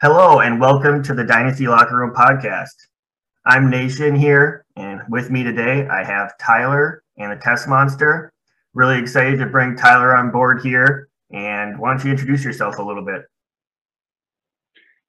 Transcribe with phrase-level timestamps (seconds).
[0.00, 2.86] Hello, and welcome to the Dynasty Locker Room podcast.
[3.44, 8.28] I'm Nation here, and with me today I have Tyler and the Tessmonster.
[8.74, 11.08] Really excited to bring Tyler on board here.
[11.32, 13.22] And why don't you introduce yourself a little bit?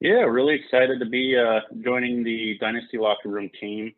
[0.00, 3.92] Yeah, really excited to be uh, joining the Dynasty Locker Room team.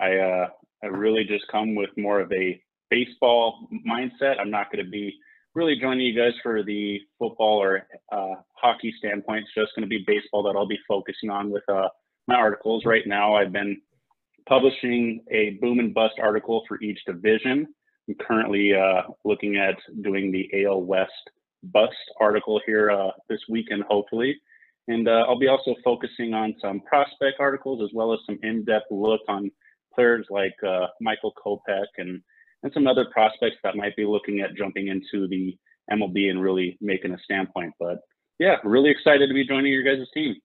[0.00, 0.48] I uh,
[0.82, 4.38] I really just come with more of a baseball mindset.
[4.38, 5.14] I'm not going to be
[5.54, 8.34] really joining you guys for the football or uh,
[8.66, 9.44] hockey standpoint.
[9.44, 11.88] It's just going to be baseball that I'll be focusing on with uh,
[12.26, 12.84] my articles.
[12.84, 13.80] Right now, I've been
[14.48, 17.66] publishing a boom and bust article for each division.
[18.08, 21.10] I'm currently uh, looking at doing the AL West
[21.62, 24.36] bust article here uh, this weekend, hopefully.
[24.88, 28.86] And uh, I'll be also focusing on some prospect articles as well as some in-depth
[28.90, 29.50] look on
[29.94, 32.20] players like uh, Michael Kopech and
[32.62, 35.56] and some other prospects that might be looking at jumping into the
[35.92, 37.72] MLB and really making a standpoint.
[37.78, 37.98] But
[38.38, 40.36] yeah, really excited to be joining your guys' team.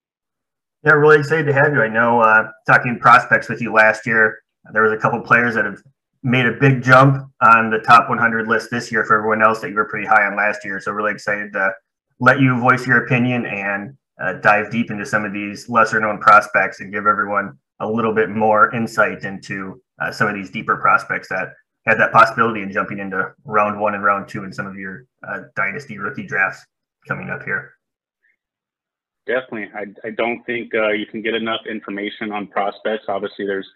[0.86, 1.82] Yeah, really excited to have you.
[1.82, 4.40] I know uh, talking prospects with you last year,
[4.74, 5.82] there was a couple players that have
[6.24, 9.70] made a big jump on the top 100 list this year for everyone else that
[9.70, 10.80] you were pretty high on last year.
[10.80, 11.72] So really excited to
[12.20, 16.20] let you voice your opinion and uh, dive deep into some of these lesser known
[16.20, 20.78] prospects and give everyone a little bit more insight into uh, some of these deeper
[20.78, 21.54] prospects that
[21.88, 25.06] had that possibility in jumping into round one and round two in some of your
[25.28, 26.64] uh, dynasty rookie drafts
[27.08, 27.74] coming up here.
[29.28, 29.70] Definitely.
[29.76, 33.06] I, I don't think uh, you can get enough information on prospects.
[33.08, 33.68] Obviously, there's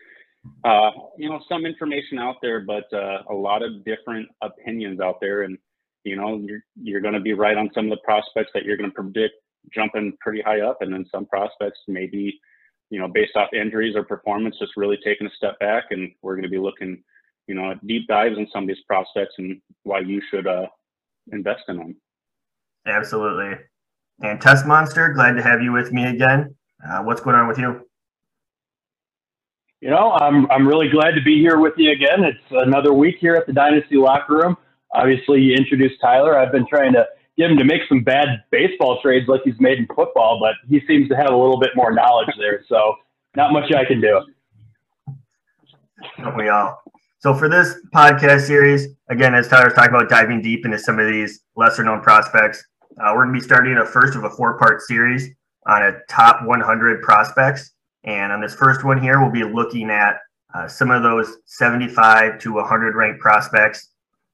[0.63, 5.17] uh, you know some information out there, but uh, a lot of different opinions out
[5.21, 5.57] there, and
[6.03, 8.77] you know you're you're going to be right on some of the prospects that you're
[8.77, 9.35] going to predict
[9.73, 12.39] jumping pretty high up, and then some prospects maybe
[12.89, 16.35] you know based off injuries or performance just really taking a step back, and we're
[16.35, 17.03] going to be looking
[17.47, 20.65] you know, at deep dives in some of these prospects and why you should uh,
[21.31, 21.95] invest in them.
[22.87, 23.57] Absolutely.
[24.21, 26.55] And Tessmonster, glad to have you with me again.
[26.85, 27.81] Uh, what's going on with you?
[29.81, 32.23] You know, I'm I'm really glad to be here with you again.
[32.23, 34.57] It's another week here at the Dynasty Locker Room.
[34.93, 36.37] Obviously, you introduced Tyler.
[36.37, 37.05] I've been trying to
[37.37, 40.85] get him to make some bad baseball trades like he's made in football, but he
[40.87, 42.63] seems to have a little bit more knowledge there.
[42.67, 42.95] So,
[43.35, 44.21] not much I can do.
[46.17, 46.81] Don't we all?
[47.19, 51.07] So for this podcast series, again, as Tyler's talking about diving deep into some of
[51.07, 52.63] these lesser known prospects,
[52.99, 55.29] uh, we're going to be starting a first of a four part series
[55.67, 57.71] on a top 100 prospects.
[58.03, 60.17] And on this first one here, we'll be looking at
[60.53, 63.89] uh, some of those 75 to 100 ranked prospects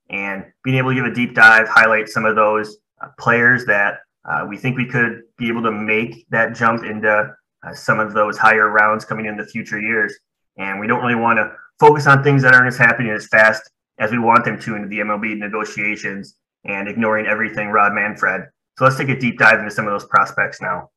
[0.10, 4.00] and being able to give a deep dive, highlight some of those uh, players that
[4.30, 7.34] uh, we think we could be able to make that jump into
[7.64, 10.14] uh, some of those higher rounds coming in the future years.
[10.58, 13.64] And we don't really want to focus on things that aren't as happening as fast
[13.98, 16.36] as we want them to into the MLB negotiations
[16.66, 18.44] and ignoring everything Rob Manfred.
[18.78, 20.90] So let's take a deep dive into some of those prospects now.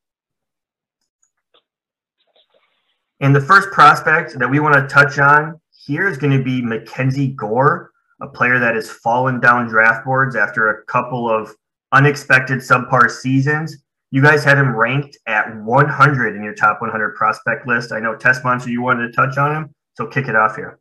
[3.20, 6.62] And the first prospect that we want to touch on here is going to be
[6.62, 11.54] Mackenzie Gore, a player that has fallen down draft boards after a couple of
[11.92, 13.76] unexpected subpar seasons.
[14.10, 17.92] You guys had him ranked at 100 in your top 100 prospect list.
[17.92, 19.74] I know Tessmonster, you wanted to touch on him.
[19.94, 20.78] So kick it off here.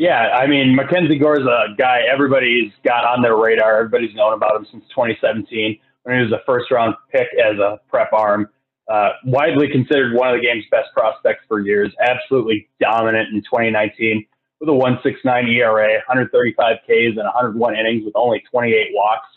[0.00, 3.80] Yeah, I mean, Mackenzie Gore's a guy everybody's got on their radar.
[3.80, 7.78] Everybody's known about him since 2017 when he was a first round pick as a
[7.90, 8.48] prep arm.
[8.90, 11.92] Uh, widely considered one of the game's best prospects for years.
[12.00, 14.24] Absolutely dominant in 2019
[14.58, 19.28] with a 169 ERA, 135 Ks, and 101 innings with only 28 walks.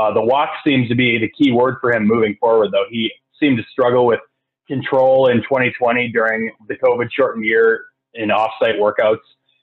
[0.00, 2.86] Uh, the walk seems to be the key word for him moving forward, though.
[2.88, 4.20] He seemed to struggle with
[4.68, 9.18] control in 2020 during the COVID shortened year in offsite workouts.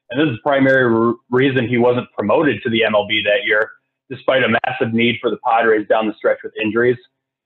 [0.10, 3.72] And this is the primary re- reason he wasn't promoted to the MLB that year,
[4.10, 6.98] despite a massive need for the Padres down the stretch with injuries.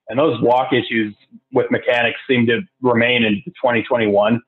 [0.09, 1.16] And those walk issues
[1.53, 4.42] with mechanics seem to remain in 2021.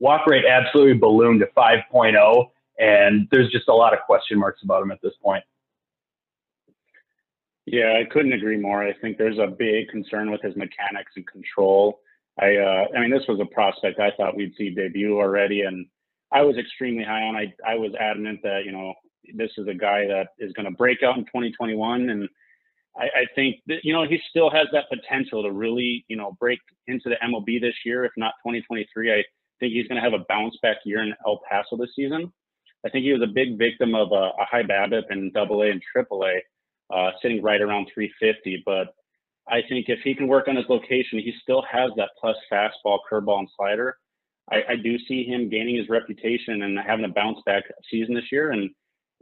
[0.00, 2.46] Walk rate absolutely ballooned to 5.0,
[2.78, 5.44] and there's just a lot of question marks about him at this point.
[7.66, 8.82] Yeah, I couldn't agree more.
[8.82, 12.00] I think there's a big concern with his mechanics and control.
[12.38, 15.86] I, uh, I mean, this was a prospect I thought we'd see debut already, and
[16.34, 17.36] I was extremely high on.
[17.36, 18.92] I, I was adamant that you know
[19.34, 22.28] this is a guy that is going to break out in 2021, and
[22.96, 26.36] I, I think that you know he still has that potential to really you know
[26.40, 26.58] break
[26.88, 29.12] into the MLB this year, if not 2023.
[29.12, 29.22] I
[29.60, 32.32] think he's going to have a bounce back year in El Paso this season.
[32.84, 35.68] I think he was a big victim of a, a high BABIP in Double A
[35.68, 38.88] AA and Triple A, uh, sitting right around 350, but
[39.48, 42.98] I think if he can work on his location, he still has that plus fastball,
[43.10, 43.96] curveball, and slider.
[44.50, 48.30] I, I do see him gaining his reputation and having a bounce back season this
[48.30, 48.52] year.
[48.52, 48.70] And,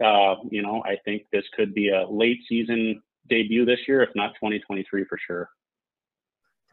[0.03, 4.11] uh, you know, I think this could be a late season debut this year, if
[4.15, 5.49] not 2023 for sure.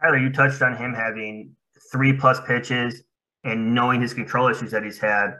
[0.01, 1.55] Tyler, you touched on him having
[1.91, 3.03] three plus pitches
[3.43, 5.31] and knowing his control issues that he's had.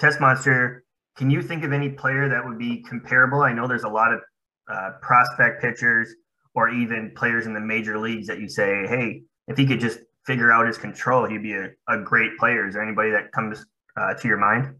[0.00, 0.80] Tessmonster,
[1.16, 3.42] can you think of any player that would be comparable?
[3.42, 4.20] I know there's a lot of
[4.68, 6.14] uh, prospect pitchers
[6.54, 10.00] or even players in the major leagues that you say, hey, if he could just
[10.26, 12.66] figure out his control, he'd be a, a great player.
[12.66, 13.64] Is there anybody that comes
[13.96, 14.74] uh, to your mind?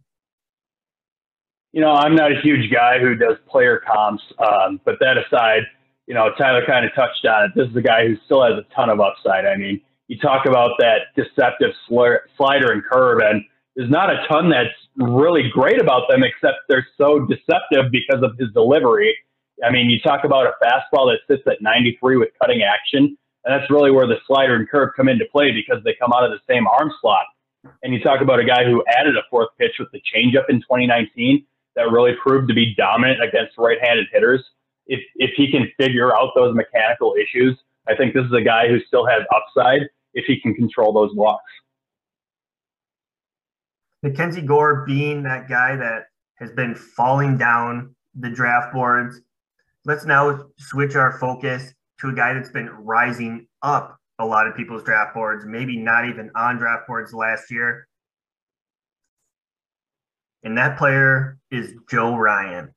[1.73, 5.63] You know, I'm not a huge guy who does player comps, um, but that aside,
[6.07, 7.53] you know, Tyler kind of touched on it.
[7.57, 9.47] This is a guy who still has a ton of upside.
[9.47, 13.43] I mean, you talk about that deceptive slider and curve, and
[13.75, 18.33] there's not a ton that's really great about them, except they're so deceptive because of
[18.39, 19.17] his delivery.
[19.65, 23.53] I mean, you talk about a fastball that sits at 93 with cutting action, and
[23.61, 26.31] that's really where the slider and curve come into play because they come out of
[26.31, 27.27] the same arm slot.
[27.83, 30.61] And you talk about a guy who added a fourth pitch with the changeup in
[30.61, 31.45] 2019
[31.77, 34.43] that really proved to be dominant against right-handed hitters.
[34.87, 37.57] If if he can figure out those mechanical issues,
[37.89, 39.83] I think this is a guy who still has upside
[40.15, 41.51] if he can control those walks.
[44.03, 46.07] Mackenzie Gore being that guy that
[46.37, 49.21] has been falling down the draft boards.
[49.85, 51.73] Let's now switch our focus
[52.03, 56.09] to a guy that's been rising up a lot of people's draft boards, maybe not
[56.09, 57.87] even on draft boards last year.
[60.43, 62.75] And that player is Joe Ryan.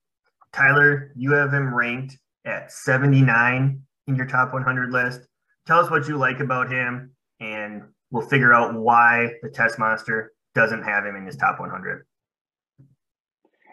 [0.54, 5.22] Tyler, you have him ranked at 79 in your top 100 list.
[5.66, 7.82] Tell us what you like about him, and
[8.12, 12.06] we'll figure out why the Tessmonster doesn't have him in his top 100.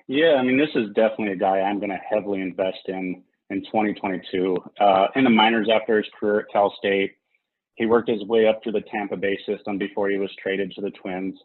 [0.09, 3.23] Yeah, I mean, this is definitely a guy I'm going to heavily invest in
[3.53, 4.57] in 2022.
[4.81, 7.13] Uh, in the minors after his career at Cal State,
[7.75, 10.81] he worked his way up to the Tampa Bay system before he was traded to
[10.81, 11.39] the Twins.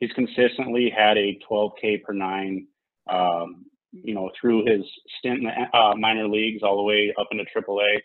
[0.00, 2.66] He's consistently had a 12K per nine,
[3.10, 4.84] um, you know, through his
[5.18, 7.98] stint in the uh, minor leagues all the way up into AAA.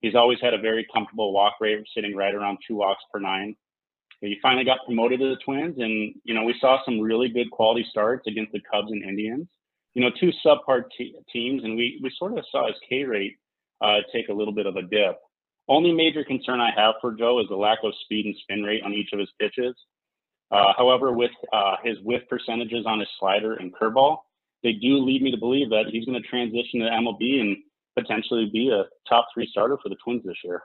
[0.00, 3.54] He's always had a very comfortable walk rate, sitting right around two walks per nine.
[4.20, 7.50] He finally got promoted to the Twins, and you know we saw some really good
[7.50, 9.48] quality starts against the Cubs and Indians.
[9.94, 13.36] You know, two subpar te- teams, and we we sort of saw his K rate
[13.82, 15.18] uh, take a little bit of a dip.
[15.68, 18.82] Only major concern I have for Joe is the lack of speed and spin rate
[18.84, 19.74] on each of his pitches.
[20.50, 24.18] Uh, however, with uh, his whiff percentages on his slider and curveball,
[24.62, 27.56] they do lead me to believe that he's going to transition to MLB and
[27.98, 30.62] potentially be a top three starter for the Twins this year.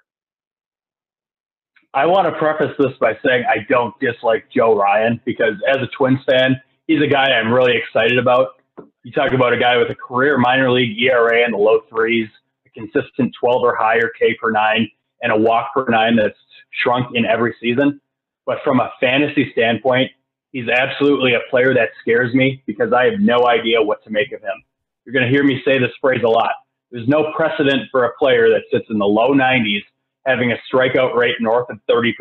[1.94, 5.88] I want to preface this by saying I don't dislike Joe Ryan because as a
[5.98, 8.57] Twins fan, he's a guy I'm really excited about.
[9.04, 12.28] You talk about a guy with a career minor league ERA in the low threes,
[12.66, 14.90] a consistent 12 or higher K per nine,
[15.22, 16.38] and a walk per nine that's
[16.84, 18.02] shrunk in every season.
[18.46, 20.12] But from a fantasy standpoint,
[20.52, 24.32] he's absolutely a player that scares me because I have no idea what to make
[24.32, 24.64] of him.
[25.06, 26.52] You're going to hear me say this phrase a lot.
[26.92, 29.84] There's no precedent for a player that sits in the low 90s
[30.26, 32.14] having a strikeout rate north of 30%.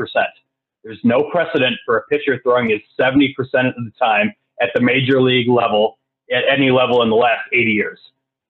[0.84, 5.20] There's no precedent for a pitcher throwing his 70% of the time at the major
[5.20, 5.99] league level
[6.31, 7.99] at any level in the last 80 years.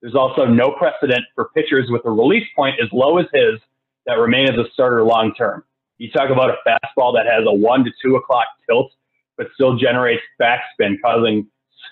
[0.01, 3.59] There's also no precedent for pitchers with a release point as low as his
[4.05, 5.63] that remain as a starter long term.
[5.97, 8.91] You talk about a fastball that has a one to two o'clock tilt,
[9.37, 11.47] but still generates backspin, causing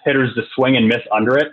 [0.06, 1.48] hitters to swing and miss under it.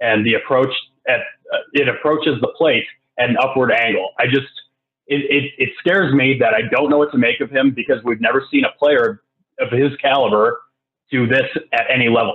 [0.00, 0.72] And the approach
[1.08, 1.20] at
[1.52, 2.84] uh, it approaches the plate
[3.18, 4.10] at an upward angle.
[4.18, 4.48] I just
[5.06, 8.02] it, it, it scares me that I don't know what to make of him because
[8.04, 9.22] we've never seen a player
[9.60, 10.60] of his caliber
[11.10, 12.34] do this at any level.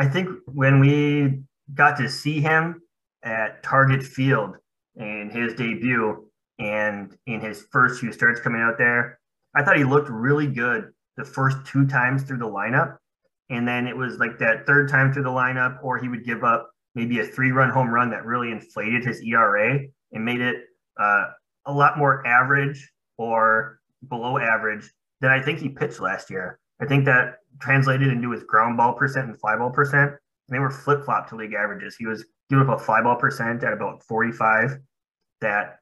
[0.00, 1.42] I think when we
[1.74, 2.80] got to see him
[3.22, 4.56] at Target Field
[4.96, 6.26] in his debut
[6.58, 9.20] and in his first few starts coming out there,
[9.54, 12.96] I thought he looked really good the first two times through the lineup.
[13.50, 16.44] And then it was like that third time through the lineup, or he would give
[16.44, 19.80] up maybe a three run home run that really inflated his ERA
[20.12, 20.64] and made it
[20.98, 21.26] uh,
[21.66, 24.90] a lot more average or below average
[25.20, 26.58] than I think he pitched last year.
[26.80, 30.10] I think that translated into his ground ball percent and fly ball percent.
[30.10, 31.96] And they were flip flop to league averages.
[31.96, 34.78] He was giving up a fly ball percent at about 45.
[35.40, 35.78] That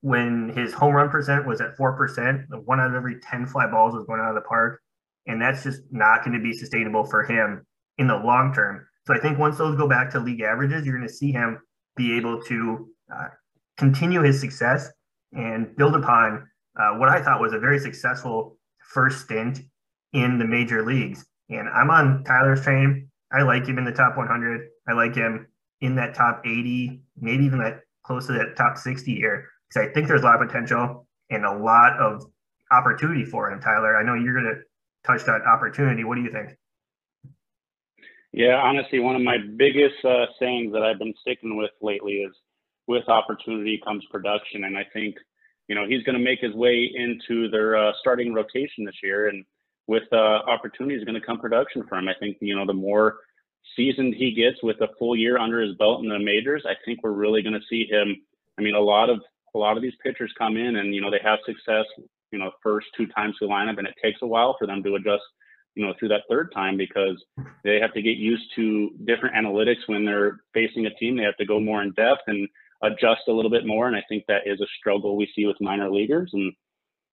[0.00, 3.94] when his home run percent was at 4%, one out of every 10 fly balls
[3.94, 4.80] was going out of the park.
[5.26, 7.64] And that's just not going to be sustainable for him
[7.98, 8.86] in the long term.
[9.06, 11.58] So I think once those go back to league averages, you're going to see him
[11.96, 13.28] be able to uh,
[13.76, 14.90] continue his success
[15.32, 16.46] and build upon
[16.78, 18.58] uh, what I thought was a very successful
[18.92, 19.60] first stint
[20.12, 21.24] in the major leagues.
[21.48, 23.08] And I'm on Tyler's train.
[23.32, 24.68] I like him in the top 100.
[24.88, 25.46] I like him
[25.80, 29.92] in that top 80, maybe even that close to that top 60 here, because I
[29.92, 32.24] think there's a lot of potential and a lot of
[32.70, 33.96] opportunity for him, Tyler.
[33.96, 34.60] I know you're going to
[35.06, 36.04] touch that opportunity.
[36.04, 36.56] What do you think?
[38.32, 42.34] Yeah, honestly, one of my biggest uh, sayings that I've been sticking with lately is
[42.86, 44.64] with opportunity comes production.
[44.64, 45.16] And I think,
[45.68, 49.28] you know, he's going to make his way into their uh, starting rotation this year.
[49.28, 49.44] And
[49.86, 52.08] with uh, opportunities going to come production for him.
[52.08, 53.16] I think, you know, the more
[53.76, 57.00] seasoned he gets with a full year under his belt in the majors, I think
[57.02, 58.16] we're really going to see him.
[58.58, 59.20] I mean, a lot of
[59.54, 61.84] a lot of these pitchers come in and you know they have success,
[62.30, 64.94] you know, first two times through lineup, and it takes a while for them to
[64.94, 65.22] adjust,
[65.74, 67.22] you know, through that third time because
[67.64, 71.16] they have to get used to different analytics when they're facing a team.
[71.16, 72.48] They have to go more in depth and
[72.82, 75.56] adjust a little bit more, and I think that is a struggle we see with
[75.60, 76.30] minor leaguers.
[76.32, 76.52] And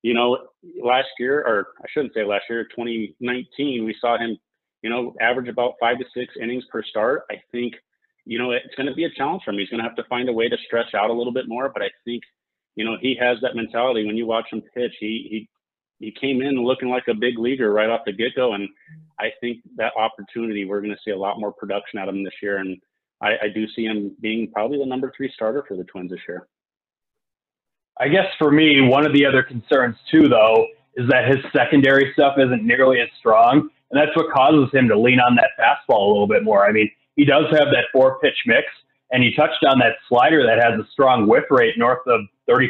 [0.01, 0.37] you know,
[0.81, 4.37] last year, or I shouldn't say last year, 2019, we saw him
[4.81, 7.23] you know, average about five to six innings per start.
[7.29, 7.73] I think,
[8.25, 9.59] you know, it's going to be a challenge for him.
[9.59, 11.69] He's going to have to find a way to stretch out a little bit more.
[11.69, 12.23] But I think,
[12.75, 14.05] you know, he has that mentality.
[14.05, 15.49] When you watch him pitch, he he
[15.99, 18.69] he came in looking like a big leaguer right off the get go, and
[19.19, 22.23] I think that opportunity we're going to see a lot more production out of him
[22.23, 22.77] this year, and
[23.21, 26.21] I, I do see him being probably the number three starter for the Twins this
[26.25, 26.47] year.
[27.99, 32.11] I guess for me, one of the other concerns too, though, is that his secondary
[32.13, 33.69] stuff isn't nearly as strong.
[33.91, 36.65] And that's what causes him to lean on that fastball a little bit more.
[36.65, 38.67] I mean, he does have that four pitch mix,
[39.11, 42.67] and he touched on that slider that has a strong whiff rate north of 30%,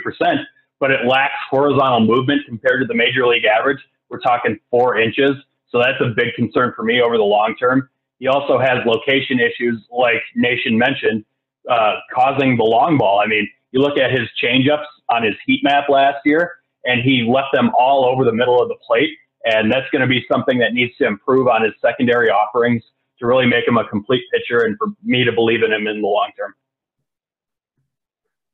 [0.79, 3.79] but it lacks horizontal movement compared to the major league average.
[4.09, 5.31] We're talking four inches.
[5.71, 7.89] So that's a big concern for me over the long term.
[8.17, 11.25] He also has location issues, like Nation mentioned,
[11.69, 13.21] uh, causing the long ball.
[13.23, 16.51] I mean, you look at his changeups on his heat map last year,
[16.85, 19.11] and he left them all over the middle of the plate.
[19.45, 22.83] And that's going to be something that needs to improve on his secondary offerings
[23.19, 26.01] to really make him a complete pitcher and for me to believe in him in
[26.01, 26.53] the long term.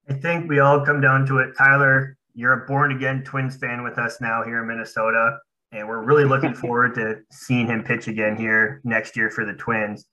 [0.10, 1.56] I think we all come down to it.
[1.58, 5.38] Tyler, you're a born again Twins fan with us now here in Minnesota,
[5.72, 9.54] and we're really looking forward to seeing him pitch again here next year for the
[9.54, 10.06] Twins.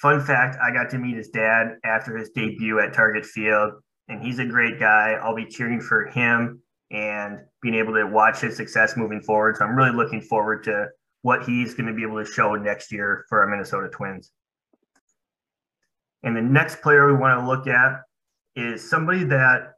[0.00, 3.72] Fun fact I got to meet his dad after his debut at Target Field,
[4.08, 5.18] and he's a great guy.
[5.22, 6.60] I'll be cheering for him
[6.90, 9.56] and being able to watch his success moving forward.
[9.56, 10.88] So I'm really looking forward to
[11.22, 14.30] what he's going to be able to show next year for our Minnesota Twins.
[16.22, 18.02] And the next player we want to look at
[18.54, 19.74] is somebody that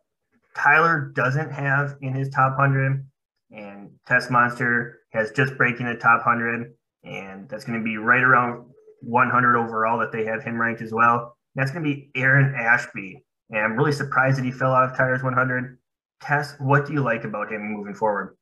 [0.54, 3.06] Tyler doesn't have in his top 100,
[3.50, 8.22] and Test Monster has just breaking the top 100, and that's going to be right
[8.22, 8.66] around
[9.02, 11.36] 100 overall that they have him ranked as well.
[11.54, 13.24] That's going to be Aaron Ashby.
[13.50, 15.78] And I'm really surprised that he fell out of Tyler's 100.
[16.20, 18.36] Tess, what do you like about him moving forward?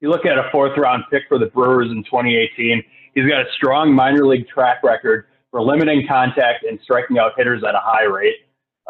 [0.00, 2.82] You look at a fourth round pick for the Brewers in 2018.
[3.14, 7.62] He's got a strong minor league track record for limiting contact and striking out hitters
[7.62, 8.34] at a high rate.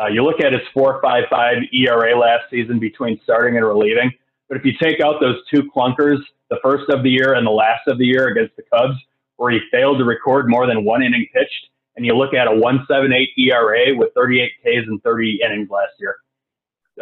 [0.01, 4.11] Uh, you look at his 4.55 ERA last season between starting and relieving.
[4.49, 6.19] But if you take out those two clunkers,
[6.51, 8.97] the first of the year and the last of the year against the Cubs,
[9.37, 12.51] where he failed to record more than one inning pitched, and you look at a
[12.51, 16.17] 1.78 ERA with 38 Ks and 30 innings last year.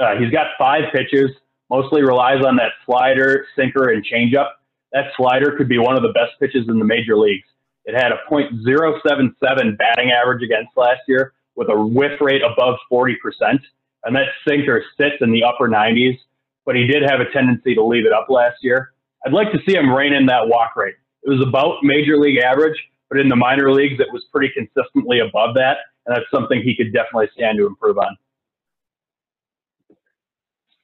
[0.01, 1.31] Uh, he's got five pitches,
[1.69, 4.51] mostly relies on that slider, sinker, and changeup.
[4.93, 7.47] That slider could be one of the best pitches in the major leagues.
[7.85, 13.15] It had a .077 batting average against last year with a whiff rate above 40%.
[14.05, 16.19] And that sinker sits in the upper 90s,
[16.65, 18.93] but he did have a tendency to leave it up last year.
[19.27, 20.95] I'd like to see him rein in that walk rate.
[21.23, 22.79] It was about major league average,
[23.11, 25.79] but in the minor leagues, it was pretty consistently above that.
[26.07, 28.17] And that's something he could definitely stand to improve on.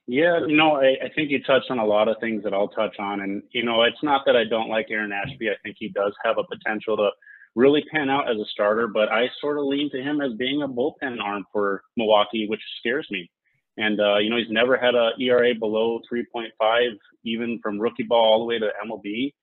[0.05, 2.69] Yeah, you know, I, I, think you touched on a lot of things that I'll
[2.69, 3.21] touch on.
[3.21, 5.49] And, you know, it's not that I don't like Aaron Ashby.
[5.49, 7.09] I think he does have a potential to
[7.55, 10.61] really pan out as a starter, but I sort of lean to him as being
[10.61, 13.29] a bullpen arm for Milwaukee, which scares me.
[13.77, 16.89] And, uh, you know, he's never had a ERA below 3.5,
[17.25, 19.33] even from rookie ball all the way to MLB.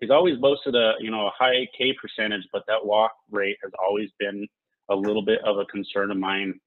[0.00, 3.72] He's always boasted a, you know, a high K percentage, but that walk rate has
[3.82, 4.46] always been
[4.90, 6.60] a little bit of a concern of mine.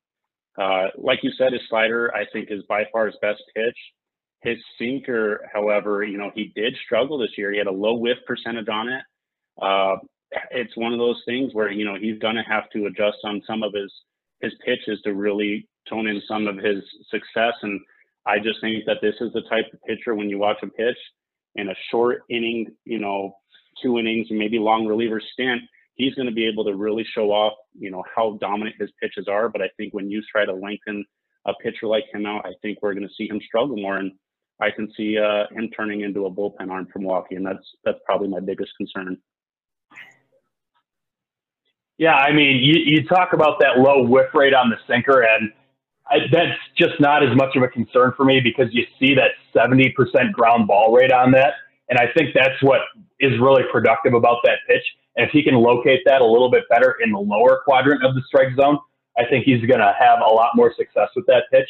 [0.59, 3.77] Uh, like you said, his slider, I think, is by far his best pitch.
[4.41, 7.51] His sinker, however, you know, he did struggle this year.
[7.51, 9.03] He had a low whiff percentage on it.
[9.61, 9.97] Uh,
[10.51, 13.41] it's one of those things where, you know, he's going to have to adjust on
[13.45, 13.91] some of his,
[14.41, 17.53] his pitches to really tone in some of his success.
[17.61, 17.79] And
[18.25, 20.97] I just think that this is the type of pitcher when you watch him pitch
[21.55, 23.35] in a short inning, you know,
[23.81, 25.61] two innings, maybe long reliever stint,
[25.95, 29.27] he's going to be able to really show off, you know, how dominant his pitches
[29.27, 29.49] are.
[29.49, 31.05] But I think when you try to lengthen
[31.45, 34.11] a pitcher like him out, I think we're going to see him struggle more, and
[34.61, 37.99] I can see uh, him turning into a bullpen arm for Milwaukee, and that's that's
[38.05, 39.17] probably my biggest concern.
[41.97, 45.51] Yeah, I mean, you, you talk about that low whiff rate on the sinker, and
[46.09, 49.31] I, that's just not as much of a concern for me because you see that
[49.55, 49.93] 70%
[50.31, 51.53] ground ball rate on that.
[51.89, 52.81] And I think that's what
[53.19, 54.83] is really productive about that pitch.
[55.15, 58.15] And if he can locate that a little bit better in the lower quadrant of
[58.15, 58.79] the strike zone,
[59.17, 61.69] I think he's going to have a lot more success with that pitch.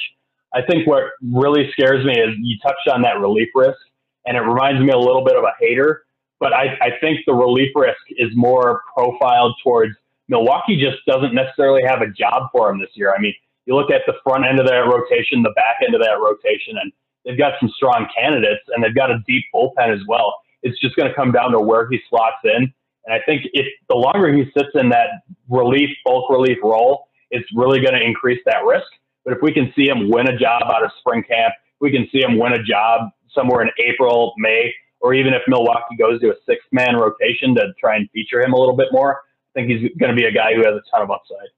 [0.54, 3.78] I think what really scares me is you touched on that relief risk,
[4.26, 6.00] and it reminds me a little bit of a Hader.
[6.40, 9.96] But I, I think the relief risk is more profiled towards
[10.28, 13.14] Milwaukee just doesn't necessarily have a job for him this year.
[13.16, 13.34] I mean,
[13.70, 16.74] you look at the front end of that rotation, the back end of that rotation,
[16.82, 16.92] and
[17.24, 20.34] they've got some strong candidates and they've got a deep bullpen as well.
[20.64, 22.74] It's just going to come down to where he slots in.
[23.06, 27.48] And I think if the longer he sits in that relief, bulk relief role, it's
[27.56, 28.88] really going to increase that risk.
[29.24, 32.10] But if we can see him win a job out of spring camp, we can
[32.12, 36.32] see him win a job somewhere in April, May, or even if Milwaukee goes to
[36.32, 39.22] a six man rotation to try and feature him a little bit more,
[39.56, 41.54] I think he's going to be a guy who has a ton of upside.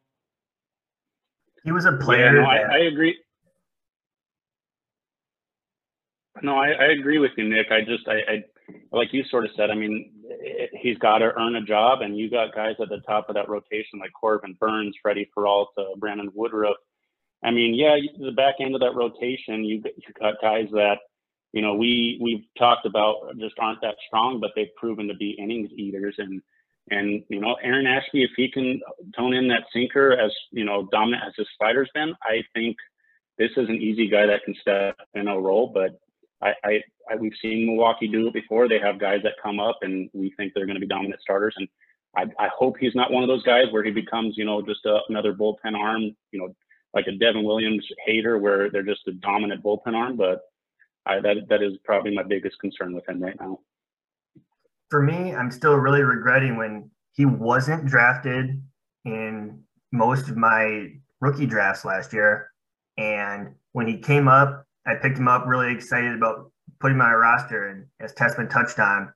[1.64, 2.36] He was a player.
[2.36, 3.18] Yeah, no, I, I, agree.
[6.42, 7.68] No, I, I, agree with you, Nick.
[7.72, 8.44] I just, I, I,
[8.92, 9.70] like you sort of said.
[9.70, 10.12] I mean,
[10.74, 13.50] he's got to earn a job, and you got guys at the top of that
[13.50, 16.78] rotation like Corbin Burnes, Freddy Peralta, Brandon Woodruff.
[17.44, 20.98] I mean, yeah, the back end of that rotation, you you got guys that,
[21.54, 25.32] you know, we we've talked about just aren't that strong, but they've proven to be
[25.32, 26.42] innings eaters, and
[26.92, 28.82] and you know, Aaron Ashby, if he can
[29.18, 32.76] tone in that sinker as you know dominant as his slider's been, I think
[33.38, 35.72] this is an easy guy that can step in a role.
[35.74, 36.00] But
[36.42, 38.68] I, I, I we've seen Milwaukee do it before.
[38.68, 41.56] They have guys that come up, and we think they're going to be dominant starters.
[41.58, 41.68] And
[42.16, 44.86] I, I hope he's not one of those guys where he becomes, you know, just
[44.86, 46.54] a, another bullpen arm, you know,
[46.94, 50.18] like a Devin Williams Hader, where they're just a dominant bullpen arm.
[50.18, 50.42] But
[51.06, 53.60] I, that that is probably my biggest concern with him right now
[54.92, 58.62] for me, I'm still really regretting when he wasn't drafted
[59.06, 60.90] in most of my
[61.22, 62.52] rookie drafts last year.
[62.98, 67.70] And when he came up, I picked him up really excited about putting a roster.
[67.70, 69.14] And as Tessman touched on,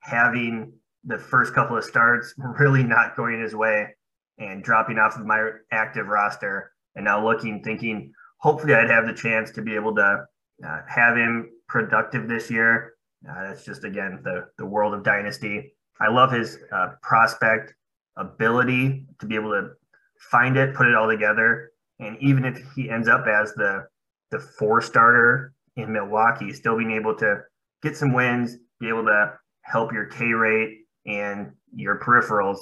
[0.00, 0.72] having
[1.04, 3.94] the first couple of starts really not going his way
[4.38, 6.72] and dropping off of my active roster.
[6.94, 10.24] And now looking, thinking, hopefully I'd have the chance to be able to
[10.64, 12.95] uh, have him productive this year
[13.28, 15.72] uh, that's just again the the world of dynasty.
[16.00, 17.74] I love his uh, prospect
[18.16, 19.70] ability to be able to
[20.30, 23.86] find it, put it all together, and even if he ends up as the
[24.30, 27.42] the four starter in Milwaukee, still being able to
[27.82, 32.58] get some wins, be able to help your K rate and your peripherals.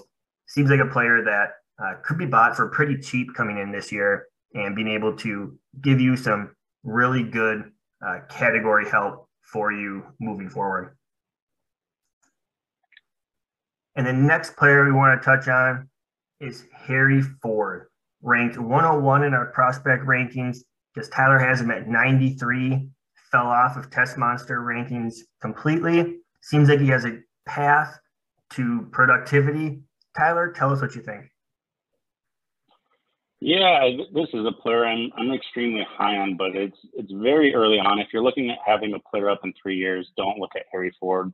[0.46, 1.50] Seems like a player that
[1.82, 5.58] uh, could be bought for pretty cheap coming in this year and being able to
[5.80, 7.72] give you some really good
[8.06, 10.96] uh, category help for you moving forward.
[13.96, 15.88] And the next player we want to touch on
[16.40, 17.86] is Harry Ford,
[18.22, 20.58] ranked 101 in our prospect rankings
[20.94, 22.88] because Tyler has him at 93,
[23.30, 26.18] fell off of Tessmonster rankings completely.
[26.40, 27.98] Seems like he has a path
[28.50, 29.82] to productivity.
[30.16, 31.26] Tyler, tell us what you think.
[33.46, 37.76] Yeah, this is a player I'm I'm extremely high on, but it's it's very early
[37.76, 37.98] on.
[37.98, 40.96] If you're looking at having a player up in three years, don't look at Harry
[40.98, 41.30] Ford.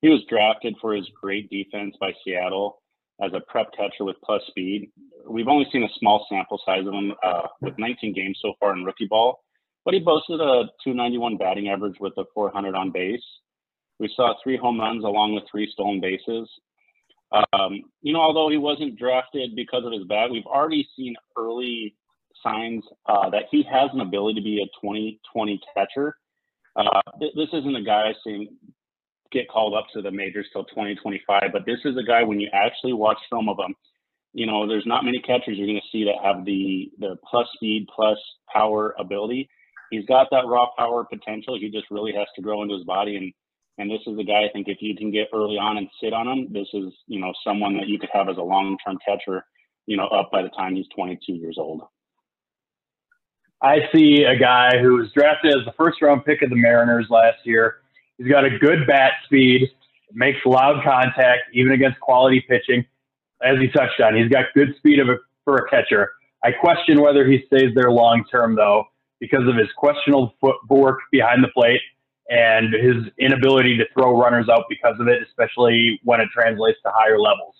[0.00, 2.80] He was drafted for his great defense by Seattle
[3.22, 4.90] as a prep catcher with plus speed.
[5.28, 8.72] We've only seen a small sample size of him uh, with 19 games so far
[8.72, 9.44] in rookie ball,
[9.84, 13.20] but he boasted a 291 batting average with a 400 on base.
[13.98, 16.48] We saw three home runs along with three stolen bases.
[17.32, 21.94] Um, you know, although he wasn't drafted because of his bat, we've already seen early
[22.42, 26.16] signs uh, that he has an ability to be a 2020 catcher.
[26.76, 28.48] Uh, th- this isn't a guy saying
[29.30, 32.48] get called up to the majors till 2025, but this is a guy when you
[32.52, 33.74] actually watch film of him,
[34.34, 37.46] you know, there's not many catchers you're going to see that have the the plus
[37.54, 38.18] speed plus
[38.52, 39.48] power ability.
[39.90, 41.58] He's got that raw power potential.
[41.58, 43.32] He just really has to grow into his body and
[43.78, 46.12] and this is a guy I think if you can get early on and sit
[46.12, 48.98] on him, this is you know someone that you could have as a long term
[49.06, 49.44] catcher,
[49.86, 51.82] you know, up by the time he's 22 years old.
[53.62, 57.06] I see a guy who was drafted as the first round pick of the Mariners
[57.10, 57.76] last year.
[58.18, 59.70] He's got a good bat speed,
[60.12, 62.84] makes loud contact even against quality pitching.
[63.42, 66.12] As he touched on, he's got good speed of a, for a catcher.
[66.44, 68.84] I question whether he stays there long term though,
[69.20, 71.80] because of his questionable footwork behind the plate
[72.32, 76.90] and his inability to throw runners out because of it, especially when it translates to
[76.94, 77.54] higher levels.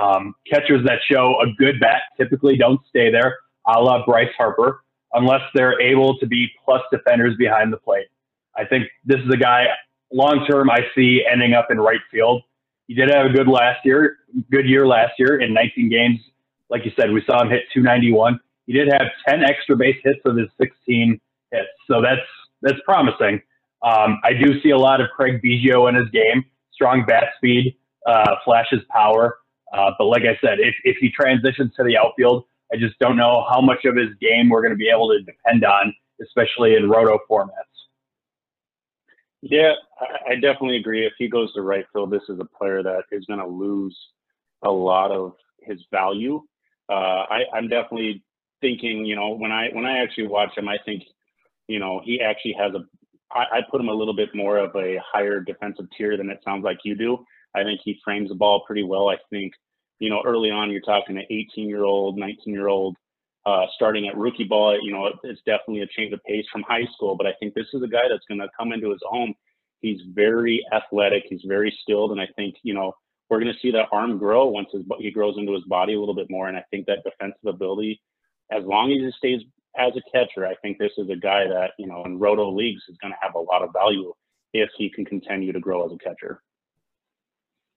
[0.00, 4.82] Um, catchers that show a good bat typically don't stay there, a la Bryce Harper,
[5.12, 8.06] unless they're able to be plus defenders behind the plate.
[8.56, 9.66] I think this is a guy
[10.10, 12.42] long term I see ending up in right field.
[12.86, 14.16] He did have a good last year,
[14.50, 16.20] good year last year in 19 games.
[16.70, 18.40] Like you said, we saw him hit 291.
[18.66, 21.20] He did have 10 extra base hits of his 16
[21.52, 22.26] hits, so that's
[22.62, 23.42] that's promising.
[23.86, 27.76] Um, I do see a lot of Craig Biggio in his game, strong bat speed,
[28.06, 29.38] uh, flashes power.
[29.72, 33.16] Uh, but like I said, if, if he transitions to the outfield, I just don't
[33.16, 36.74] know how much of his game we're going to be able to depend on especially
[36.74, 37.50] in roto formats.
[39.42, 39.72] Yeah,
[40.28, 41.06] I definitely agree.
[41.06, 43.96] If he goes to right field, this is a player that is going to lose
[44.62, 46.42] a lot of his value.
[46.88, 48.24] Uh, I, I'm definitely
[48.60, 51.04] thinking, you know, when I when I actually watch him, I think,
[51.68, 52.80] you know, he actually has a.
[53.32, 56.40] I, I put him a little bit more of a higher defensive tier than it
[56.44, 57.24] sounds like you do.
[57.54, 59.08] I think he frames the ball pretty well.
[59.08, 59.52] I think,
[59.98, 62.96] you know, early on you're talking an 18 year old, 19 year old
[63.46, 64.78] uh, starting at rookie ball.
[64.82, 67.16] You know, it's definitely a change of pace from high school.
[67.16, 69.34] But I think this is a guy that's going to come into his own.
[69.80, 71.24] He's very athletic.
[71.28, 72.92] He's very skilled, and I think you know
[73.30, 76.00] we're going to see that arm grow once his, he grows into his body a
[76.00, 76.48] little bit more.
[76.48, 78.00] And I think that defensive ability,
[78.50, 79.42] as long as he stays
[79.78, 82.82] as a catcher, I think this is a guy that, you know, in roto leagues
[82.88, 84.12] is going to have a lot of value
[84.52, 86.42] if he can continue to grow as a catcher.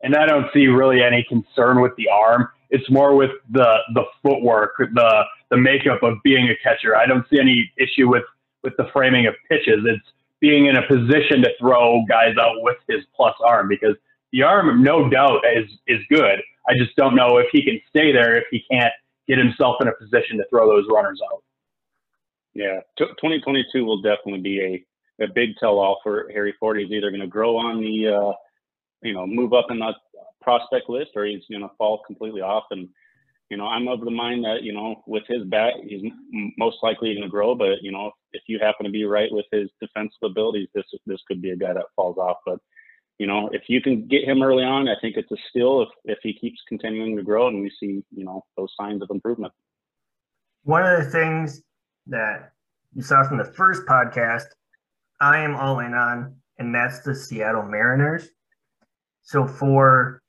[0.01, 2.47] And I don't see really any concern with the arm.
[2.69, 6.95] It's more with the the footwork, the the makeup of being a catcher.
[6.95, 8.23] I don't see any issue with
[8.63, 9.83] with the framing of pitches.
[9.85, 10.05] It's
[10.39, 13.95] being in a position to throw guys out with his plus arm because
[14.31, 16.39] the arm, no doubt, is is good.
[16.67, 18.93] I just don't know if he can stay there if he can't
[19.27, 21.43] get himself in a position to throw those runners out.
[22.53, 24.85] Yeah, T- 2022 will definitely be
[25.19, 26.79] a, a big tell-all for Harry Ford.
[26.79, 28.33] He's either going to grow on the, uh,
[29.01, 29.93] you know, move up in the
[30.41, 32.65] prospect list, or he's going to fall completely off.
[32.71, 32.89] And
[33.49, 36.11] you know, I'm of the mind that you know, with his bat, he's
[36.57, 37.55] most likely going to grow.
[37.55, 41.21] But you know, if you happen to be right with his defensive abilities, this this
[41.27, 42.37] could be a guy that falls off.
[42.45, 42.59] But
[43.17, 45.89] you know, if you can get him early on, I think it's a steal if,
[46.05, 49.51] if he keeps continuing to grow and we see, you know, those signs of improvement.
[50.63, 51.61] One of the things
[52.09, 52.51] that
[52.93, 54.45] you saw from the first podcast,
[55.21, 58.27] I am all in on, and that's the Seattle Mariners.
[59.21, 60.21] So for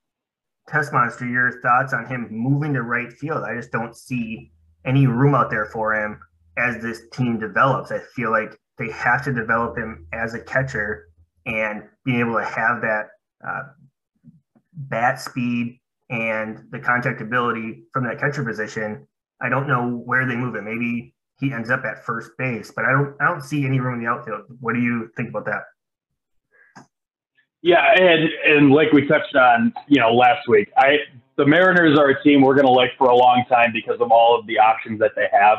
[0.69, 3.45] Tessmonster, your thoughts on him moving to right field?
[3.45, 4.53] I just don't see
[4.85, 6.21] any room out there for him
[6.57, 7.91] as this team develops.
[7.91, 11.09] I feel like they have to develop him as a catcher
[11.47, 13.09] and being able to have that
[13.47, 13.63] uh,
[14.75, 19.07] bat speed and the contact ability from that catcher position.
[19.41, 20.63] I don't know where they move it.
[20.63, 23.95] Maybe he ends up at first base, but I don't I don't see any room
[23.95, 24.43] in the outfield.
[24.61, 25.63] What do you think about that?
[27.63, 30.99] Yeah, and and like we touched on, you know, last week, I
[31.37, 34.13] the Mariners are a team we're going to like for a long time because of
[34.13, 35.59] all of the options that they have.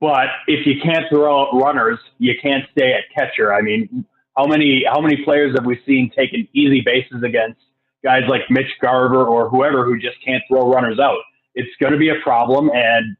[0.00, 3.52] But if you can't throw out runners, you can't stay at catcher.
[3.52, 4.04] I mean,
[4.36, 7.60] how many how many players have we seen taking easy bases against
[8.04, 11.18] guys like Mitch Garver or whoever who just can't throw runners out?
[11.54, 13.16] It's going to be a problem, and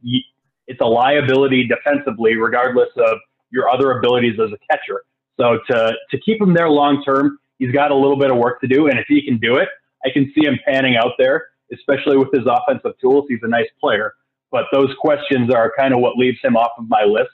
[0.69, 3.19] it's a liability defensively, regardless of
[3.51, 5.03] your other abilities as a catcher.
[5.41, 8.61] So to to keep him there long term, he's got a little bit of work
[8.61, 9.69] to do, and if he can do it,
[10.05, 13.25] I can see him panning out there, especially with his offensive tools.
[13.29, 14.13] He's a nice player,
[14.51, 17.31] but those questions are kind of what leaves him off of my list.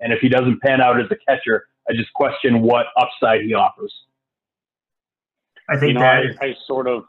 [0.00, 3.54] And if he doesn't pan out as a catcher, I just question what upside he
[3.54, 3.92] offers.
[5.68, 7.04] I think you know, that I, I sort of,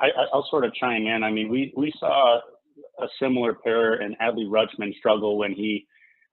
[0.00, 1.22] I, I'll sort of chime in.
[1.22, 2.40] I mean, we we saw
[3.00, 5.86] a similar pair and Adley Rutschman struggle when he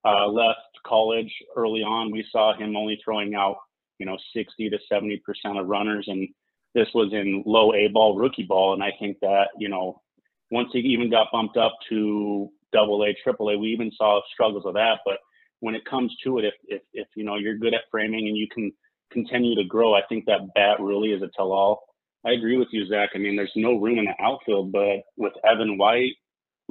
[0.05, 2.11] uh, left college early on.
[2.11, 3.57] We saw him only throwing out,
[3.99, 6.27] you know, 60 to 70 percent of runners, and
[6.73, 8.73] this was in low A ball, rookie ball.
[8.73, 10.01] And I think that you know,
[10.49, 14.65] once he even got bumped up to double A, triple A, we even saw struggles
[14.65, 14.99] of that.
[15.05, 15.17] But
[15.59, 18.37] when it comes to it, if, if, if, you know, you're good at framing and
[18.37, 18.71] you can
[19.11, 21.83] continue to grow, I think that bat really is a tell all.
[22.25, 23.11] I agree with you, Zach.
[23.15, 26.13] I mean, there's no room in the outfield, but with Evan White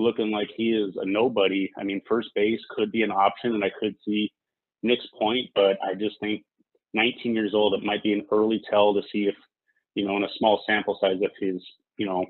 [0.00, 3.64] looking like he is a nobody, I mean, first base could be an option, and
[3.64, 4.32] I could see
[4.82, 6.42] Nick's point, but I just think
[6.94, 9.34] 19 years old, it might be an early tell to see if,
[9.94, 11.62] you know, in a small sample size, if his,
[11.96, 12.24] you know,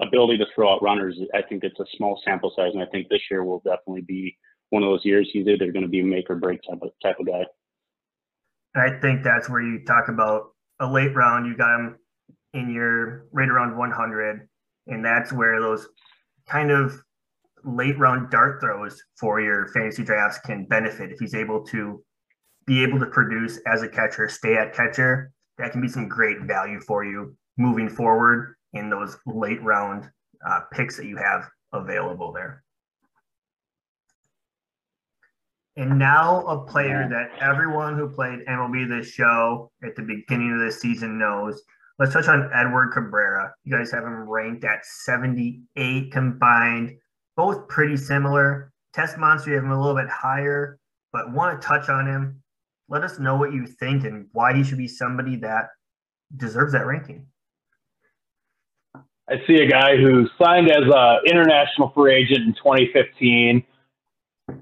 [0.00, 3.08] ability to throw out runners, I think it's a small sample size, and I think
[3.08, 4.36] this year will definitely be
[4.70, 6.90] one of those years he's either going to be a make or break type of
[7.02, 7.44] type of guy.
[8.74, 11.46] I think that's where you talk about a late round.
[11.46, 11.96] You got him
[12.54, 14.48] in your right around 100,
[14.86, 15.86] and that's where those
[16.46, 17.02] kind of
[17.64, 22.02] late round dart throws for your fantasy drafts can benefit if he's able to
[22.66, 25.32] be able to produce as a catcher, stay at catcher.
[25.58, 30.10] That can be some great value for you moving forward in those late round
[30.46, 32.62] uh, picks that you have available there.
[35.76, 40.60] And now a player that everyone who played MLB The Show at the beginning of
[40.60, 41.62] the season knows.
[41.98, 43.52] Let's touch on Edward Cabrera.
[43.64, 46.96] You guys have him ranked at 78 combined,
[47.36, 48.72] both pretty similar.
[48.96, 50.78] Tessmonster, you have him a little bit higher,
[51.12, 52.42] but want to touch on him.
[52.88, 55.68] Let us know what you think and why he should be somebody that
[56.36, 57.26] deserves that ranking.
[59.28, 63.64] I see a guy who signed as an international free agent in 2015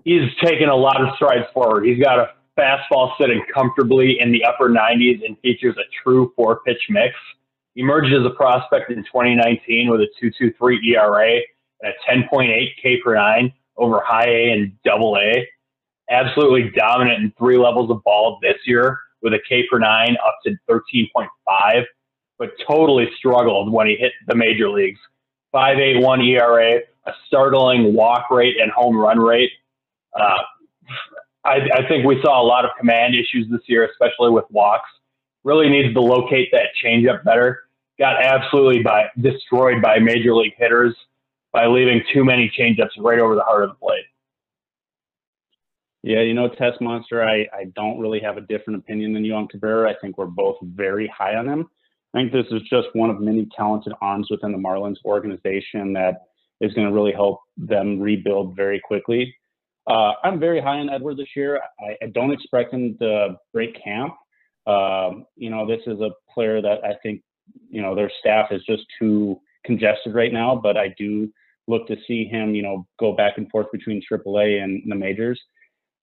[0.04, 1.84] he's taken a lot of strides forward.
[1.84, 6.60] He's got a fastball sitting comfortably in the upper 90s and features a true four
[6.66, 7.14] pitch mix.
[7.76, 11.40] Emerged as a prospect in 2019 with a 2.23 ERA
[11.80, 15.46] and a 10.8 K per nine over high A and double A.
[16.10, 20.34] Absolutely dominant in three levels of ball this year with a K per nine up
[20.44, 21.84] to 13.5,
[22.38, 24.98] but totally struggled when he hit the major leagues.
[25.54, 29.50] 5.81 ERA, a startling walk rate and home run rate.
[30.18, 30.38] Uh,
[31.44, 34.90] I, I think we saw a lot of command issues this year, especially with walks.
[35.42, 37.60] Really needs to locate that changeup better.
[37.98, 40.94] Got absolutely by destroyed by major league hitters
[41.52, 44.04] by leaving too many changeups right over the heart of the plate.
[46.02, 49.48] Yeah, you know, Tessmonster, I, I don't really have a different opinion than you on
[49.48, 49.90] Cabrera.
[49.90, 51.68] I think we're both very high on him.
[52.14, 56.22] I think this is just one of many talented arms within the Marlins organization that
[56.60, 59.34] is going to really help them rebuild very quickly.
[59.86, 61.60] Uh, I'm very high on Edward this year.
[61.80, 64.14] I, I don't expect him to break camp.
[64.66, 67.22] Um, you know, this is a player that I think,
[67.68, 71.30] you know, their staff is just too congested right now, but I do
[71.66, 75.40] look to see him, you know, go back and forth between AAA and the majors.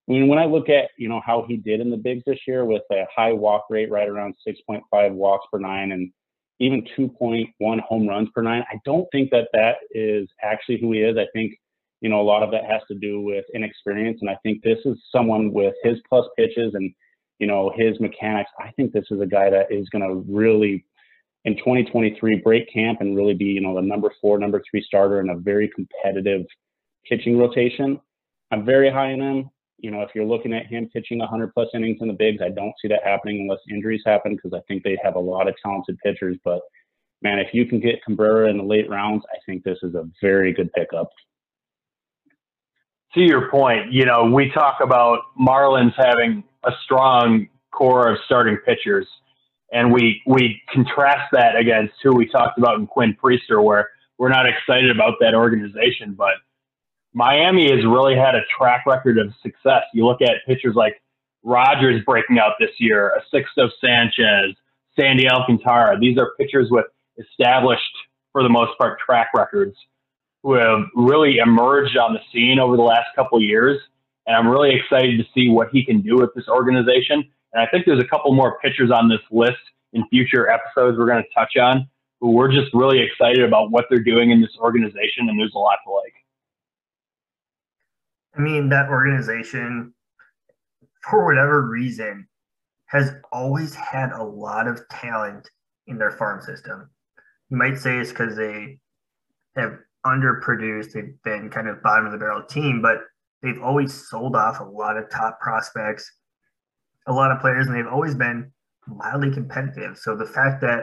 [0.07, 2.39] I mean, when I look at, you know, how he did in the bigs this
[2.47, 6.11] year with a high walk rate right around 6.5 walks per nine and
[6.59, 10.99] even 2.1 home runs per nine, I don't think that that is actually who he
[10.99, 11.17] is.
[11.17, 11.53] I think
[12.01, 14.19] you know, a lot of that has to do with inexperience.
[14.21, 16.93] And I think this is someone with his plus pitches and,
[17.39, 18.51] you know, his mechanics.
[18.60, 20.86] I think this is a guy that is going to really,
[21.45, 25.19] in 2023, break camp and really be, you know, the number four, number three starter
[25.19, 26.45] in a very competitive
[27.10, 27.99] pitching rotation.
[28.51, 29.49] I'm very high in him.
[29.79, 32.49] You know, if you're looking at him pitching 100 plus innings in the bigs, I
[32.49, 35.55] don't see that happening unless injuries happen because I think they have a lot of
[35.63, 36.38] talented pitchers.
[36.43, 36.62] But
[37.21, 40.10] man, if you can get Cabrera in the late rounds, I think this is a
[40.21, 41.10] very good pickup
[43.17, 48.58] to your point, you know, we talk about Marlins having a strong core of starting
[48.65, 49.08] pitchers,
[49.71, 54.30] and we we contrast that against who we talked about in Quinn Priester, where we're
[54.30, 56.13] not excited about that organization.
[56.13, 56.36] But
[57.13, 59.84] Miami has really had a track record of success.
[59.93, 61.01] You look at pitchers like
[61.43, 64.56] Rogers breaking out this year, a Sixto Sanchez,
[64.99, 65.99] Sandy Alcantara.
[65.99, 66.86] These are pitchers with
[67.17, 67.82] established,
[68.32, 69.75] for the most part, track records
[70.47, 73.77] who have really emerged on the scene over the last couple years.
[74.27, 77.29] And I'm really excited to see what he can do with this organization.
[77.51, 79.60] And I think there's a couple more pitchers on this list
[79.91, 81.86] in future episodes we're going to touch on
[82.21, 85.27] who we're just really excited about what they're doing in this organization.
[85.27, 86.13] And there's a lot to like.
[88.38, 89.93] I mean, that organization,
[91.03, 92.25] for whatever reason,
[92.86, 95.49] has always had a lot of talent
[95.88, 96.89] in their farm system.
[97.49, 98.79] You might say it's because they
[99.57, 99.79] have
[100.13, 100.93] underproduced.
[100.93, 102.97] They've been kind of bottom of the barrel team, but
[103.41, 106.11] they've always sold off a lot of top prospects,
[107.07, 108.51] a lot of players, and they've always been
[108.87, 109.97] mildly competitive.
[109.97, 110.81] So the fact that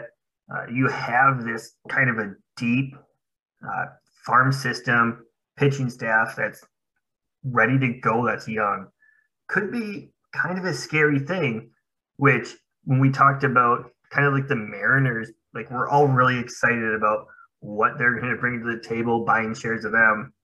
[0.55, 2.95] uh, you have this kind of a deep
[3.67, 3.87] uh,
[4.27, 5.25] farm system,
[5.57, 6.63] pitching staff that's
[7.45, 8.89] ready to go, that's young,
[9.49, 11.71] could be kind of a scary thing.
[12.17, 16.95] Which, when we talked about kind of like the Mariners, like we're all really excited
[16.95, 17.27] about
[17.65, 20.35] what they're going to bring to the table, buying shares of them.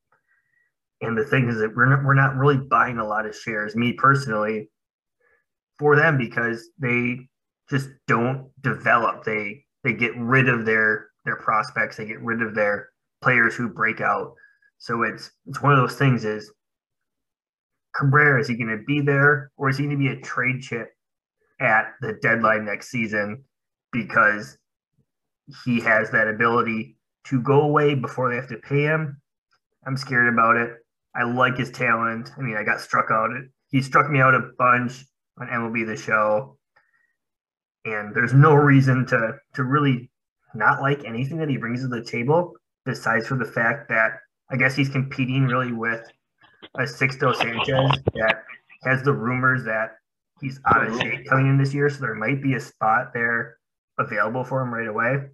[1.02, 3.76] And the thing is that we're not, we're not really buying a lot of shares,
[3.76, 4.70] me personally,
[5.78, 7.28] for them because they
[7.68, 9.24] just don't develop.
[9.24, 11.96] They they get rid of their their prospects.
[11.96, 12.88] They get rid of their
[13.22, 14.34] players who break out.
[14.78, 16.24] So it's it's one of those things.
[16.24, 16.50] Is
[17.94, 20.62] Cabrera is he going to be there or is he going to be a trade
[20.62, 20.88] chip
[21.60, 23.44] at the deadline next season
[23.92, 24.56] because
[25.64, 29.20] he has that ability to go away before they have to pay him.
[29.86, 30.74] I'm scared about it.
[31.14, 32.30] I like his talent.
[32.36, 33.30] I mean, I got struck out.
[33.70, 35.04] He struck me out a bunch
[35.38, 36.56] on MLB The Show,
[37.84, 40.10] and there's no reason to to really
[40.54, 42.54] not like anything that he brings to the table,
[42.84, 44.12] besides for the fact that
[44.50, 46.02] I guess he's competing really with
[46.74, 48.42] a Sixto Sanchez that
[48.82, 49.96] has the rumors that
[50.40, 51.88] he's out of shape coming in this year.
[51.88, 53.58] So there might be a spot there
[53.98, 55.28] available for him right away.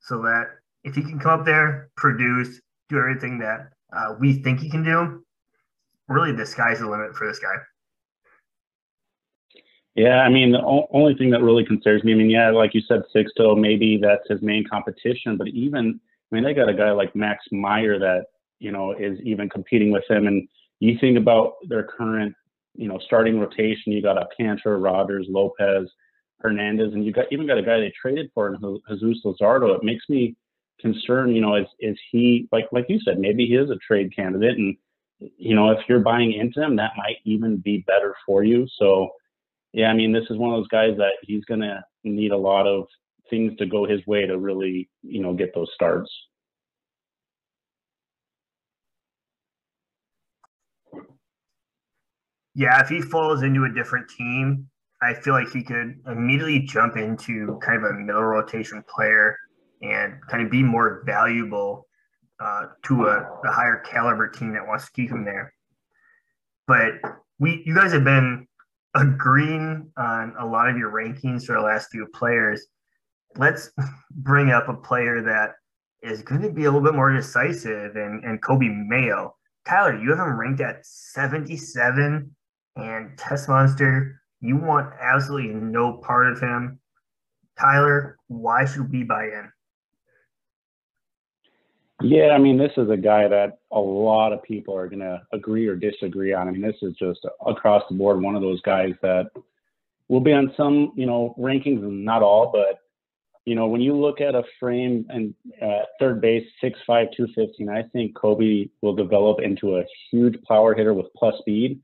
[0.00, 0.46] So that
[0.84, 4.84] if he can come up there, produce, do everything that uh, we think he can
[4.84, 5.24] do,
[6.08, 7.54] really the sky's the limit for this guy.
[9.94, 12.72] Yeah, I mean, the o- only thing that really concerns me, I mean, yeah, like
[12.72, 15.98] you said, Sixto, maybe that's his main competition, but even,
[16.30, 18.26] I mean, they got a guy like Max Meyer that,
[18.60, 20.26] you know, is even competing with him.
[20.26, 22.34] And you think about their current,
[22.76, 25.88] you know, starting rotation, you got Alcantara, Rogers, Lopez,
[26.40, 29.74] Hernandez, and you got even got a guy they traded for, in Jesus Luzardo.
[29.76, 30.36] It makes me
[30.80, 34.14] concern, you know, is is he like like you said, maybe he is a trade
[34.14, 34.76] candidate, and
[35.18, 38.66] you know, if you're buying into him, that might even be better for you.
[38.78, 39.10] So,
[39.72, 42.66] yeah, I mean, this is one of those guys that he's to need a lot
[42.66, 42.86] of
[43.28, 46.10] things to go his way to really, you know, get those starts.
[52.54, 54.68] Yeah, if he falls into a different team,
[55.00, 59.36] I feel like he could immediately jump into kind of a middle rotation player
[59.82, 61.86] and kind of be more valuable
[62.40, 65.52] uh, to a, a, higher caliber team that wants to keep him there.
[66.66, 66.94] But
[67.38, 68.46] we, you guys have been
[68.94, 72.66] agreeing on a lot of your rankings for the last few players.
[73.36, 73.70] Let's
[74.10, 75.54] bring up a player that
[76.02, 79.34] is going to be a little bit more decisive and, and Coby Mayo.
[79.66, 82.34] Tyler, you have him ranked at 77
[82.76, 86.78] and Tessmonster, you want absolutely no part of him.
[87.58, 89.50] Tyler, why should we buy in?
[92.00, 95.20] Yeah, I mean, this is a guy that a lot of people are going to
[95.32, 96.46] agree or disagree on.
[96.46, 99.30] I mean, this is just across the board one of those guys that
[100.08, 102.80] will be on some, you know, rankings, not all, but
[103.46, 107.82] you know, when you look at a frame and uh, third base, 6'5", 215, I
[107.94, 111.80] think Coby will develop into a huge power hitter with plus speed.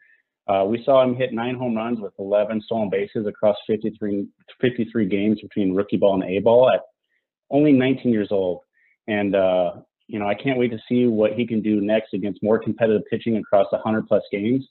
[0.46, 4.26] Uh, we saw him hit nine home runs with 11 stolen bases across 53,
[4.60, 6.82] 53 games between rookie ball and A ball at
[7.50, 8.60] only 19 years old.
[9.08, 9.72] And, uh,
[10.06, 13.02] you know, I can't wait to see what he can do next against more competitive
[13.10, 14.66] pitching across 100 plus games.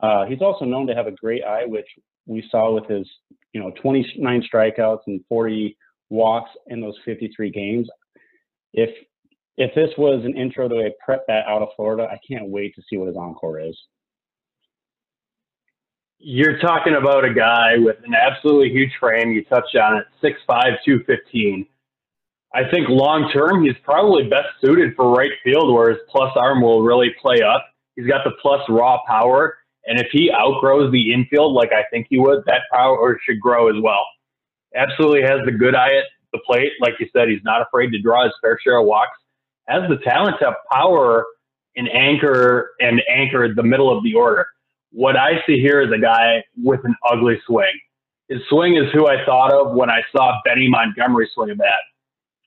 [0.00, 1.86] Uh, he's also known to have a great eye, which
[2.26, 3.08] we saw with his,
[3.52, 5.76] you know, 29 strikeouts and 40
[6.10, 7.88] walks in those 53 games.
[8.72, 8.90] If
[9.58, 12.74] if this was an intro to a prep bat out of Florida, I can't wait
[12.74, 13.74] to see what his encore is
[16.18, 19.32] you're talking about a guy with an absolutely huge frame.
[19.32, 21.66] You touched on it, 6'5", 215.
[22.56, 26.62] I think long term, he's probably best suited for right field where his plus arm
[26.62, 27.66] will really play up.
[27.96, 29.58] He's got the plus raw power.
[29.86, 33.68] And if he outgrows the infield like I think he would, that power should grow
[33.68, 34.04] as well.
[34.74, 36.72] Absolutely has the good eye at the plate.
[36.80, 39.18] Like you said, he's not afraid to draw his fair share of walks.
[39.68, 41.26] Has the talent to power
[41.76, 44.46] and anchor and anchor the middle of the order
[44.96, 47.72] what I see here is a guy with an ugly swing.
[48.28, 51.78] His swing is who I thought of when I saw Benny Montgomery swing a bat.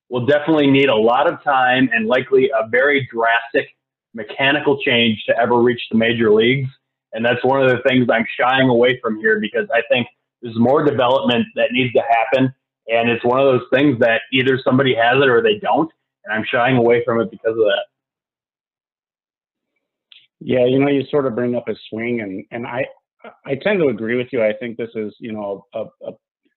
[0.10, 3.67] Will definitely need a lot of time and likely a very drastic
[4.13, 6.69] mechanical change to ever reach the major leagues.
[7.13, 10.08] And that's one of the things I'm shying away from here because I think
[10.41, 12.54] there's more development that needs to happen.
[12.88, 15.91] And it's one of those things that either somebody has it or they don't.
[16.26, 17.86] And I'm shying away from it because of that.
[20.39, 22.86] Yeah, you know, you sort of bring up a swing, and and I
[23.45, 24.41] I tend to agree with you.
[24.41, 26.12] I think this is you know a, a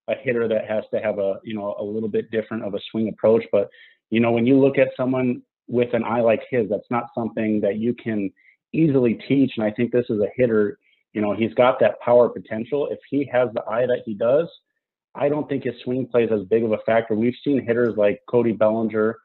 [0.09, 2.81] a hitter that has to have a you know a little bit different of a
[2.91, 3.45] swing approach.
[3.53, 3.69] But
[4.11, 7.61] you know, when you look at someone with an eye like his, that's not something
[7.61, 8.31] that you can
[8.73, 9.53] easily teach.
[9.57, 10.79] And I think this is a hitter.
[11.13, 12.89] You know, he's got that power potential.
[12.91, 14.49] If he has the eye that he does,
[15.15, 17.15] I don't think his swing plays as big of a factor.
[17.15, 19.19] We've seen hitters like Cody Bellinger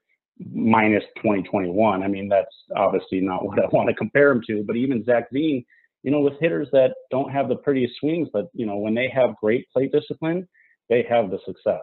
[0.53, 2.03] minus 2021.
[2.03, 5.31] I mean, that's obviously not what I want to compare him to, but even Zac
[5.31, 5.65] Veen,
[6.03, 9.09] you know, with hitters that don't have the prettiest swings, but, you know, when they
[9.09, 10.47] have great plate discipline,
[10.89, 11.82] they have the success.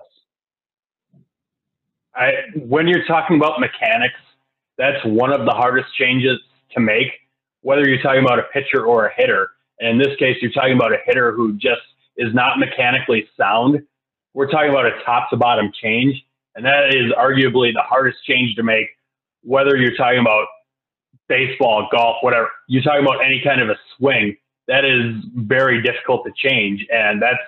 [2.14, 4.14] I, when you're talking about mechanics,
[4.78, 6.38] that's one of the hardest changes
[6.72, 7.08] to make,
[7.62, 9.50] whether you're talking about a pitcher or a hitter.
[9.80, 11.82] And in this case, you're talking about a hitter who just
[12.16, 13.82] is not mechanically sound.
[14.32, 18.54] We're talking about a top to bottom change and that is arguably the hardest change
[18.56, 18.86] to make,
[19.42, 20.46] whether you're talking about
[21.28, 22.48] baseball, golf, whatever.
[22.68, 24.36] You're talking about any kind of a swing.
[24.68, 26.86] That is very difficult to change.
[26.90, 27.42] And that's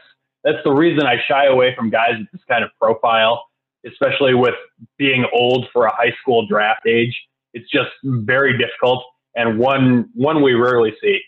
[0.46, 3.42] that's the reason I shy away from guys with this kind of profile,
[3.84, 4.54] especially with
[4.96, 7.14] being old for a high school draft age.
[7.52, 9.04] It's just very difficult
[9.34, 11.20] and one one we rarely see.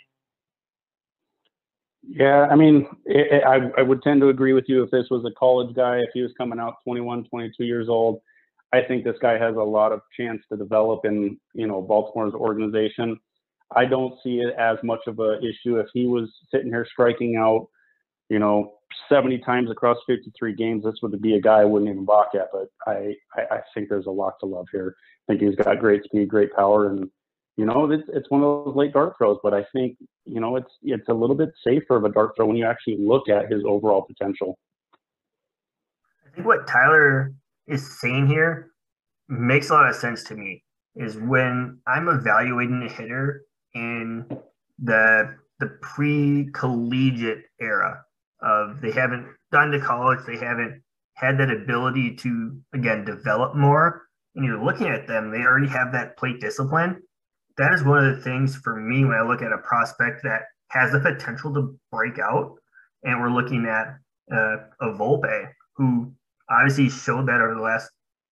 [2.02, 5.07] Yeah, I mean, it, it, I, I would tend to agree with you if this
[5.11, 8.22] was a college guy, if he was coming out 21, 22 years old.
[8.72, 12.34] I think this guy has a lot of chance to develop in, you know, Baltimore's
[12.34, 13.18] organization.
[13.76, 17.36] I don't see it as much of an issue if he was sitting here striking
[17.36, 17.66] out,
[18.30, 18.78] you know,
[19.09, 20.84] 70 times across 53 games.
[20.84, 22.49] This would be a guy I wouldn't even balk at.
[22.53, 24.95] But I, I, I think there's a lot to love here.
[25.28, 27.11] I think he's got great speed, great power, and
[27.59, 30.55] you know, it's it's one of those late dart throws, but I think you know
[30.55, 33.51] it's it's a little bit safer of a dart throw when you actually look at
[33.51, 34.57] his overall potential.
[36.24, 37.32] I think what Tyler
[37.66, 38.70] is saying here
[39.28, 40.62] makes a lot of sense to me.
[40.95, 43.43] Is when I'm evaluating a hitter
[43.74, 44.26] in
[44.78, 48.05] the the pre-collegiate era
[48.43, 50.82] of they haven't gone to college, they haven't
[51.14, 54.03] had that ability to again develop more.
[54.34, 57.03] And you're looking at them, they already have that plate discipline
[57.59, 60.43] that is one of the things for me when I look at a prospect that
[60.68, 62.55] has the potential to break out.
[63.03, 63.99] And we're looking at
[64.32, 66.12] uh, a Volpe who
[66.49, 67.91] obviously showed that over the last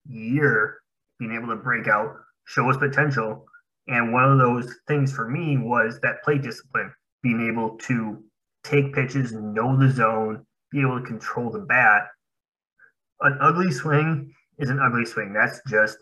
[0.08, 0.78] year,
[1.18, 2.14] being able to break out,
[2.46, 3.44] show his potential.
[3.88, 6.92] And one of those things for me was that plate discipline,
[7.22, 8.22] being able to
[8.68, 12.08] take pitches, know the zone, be able to control the bat.
[13.20, 15.32] An ugly swing is an ugly swing.
[15.32, 15.98] That's just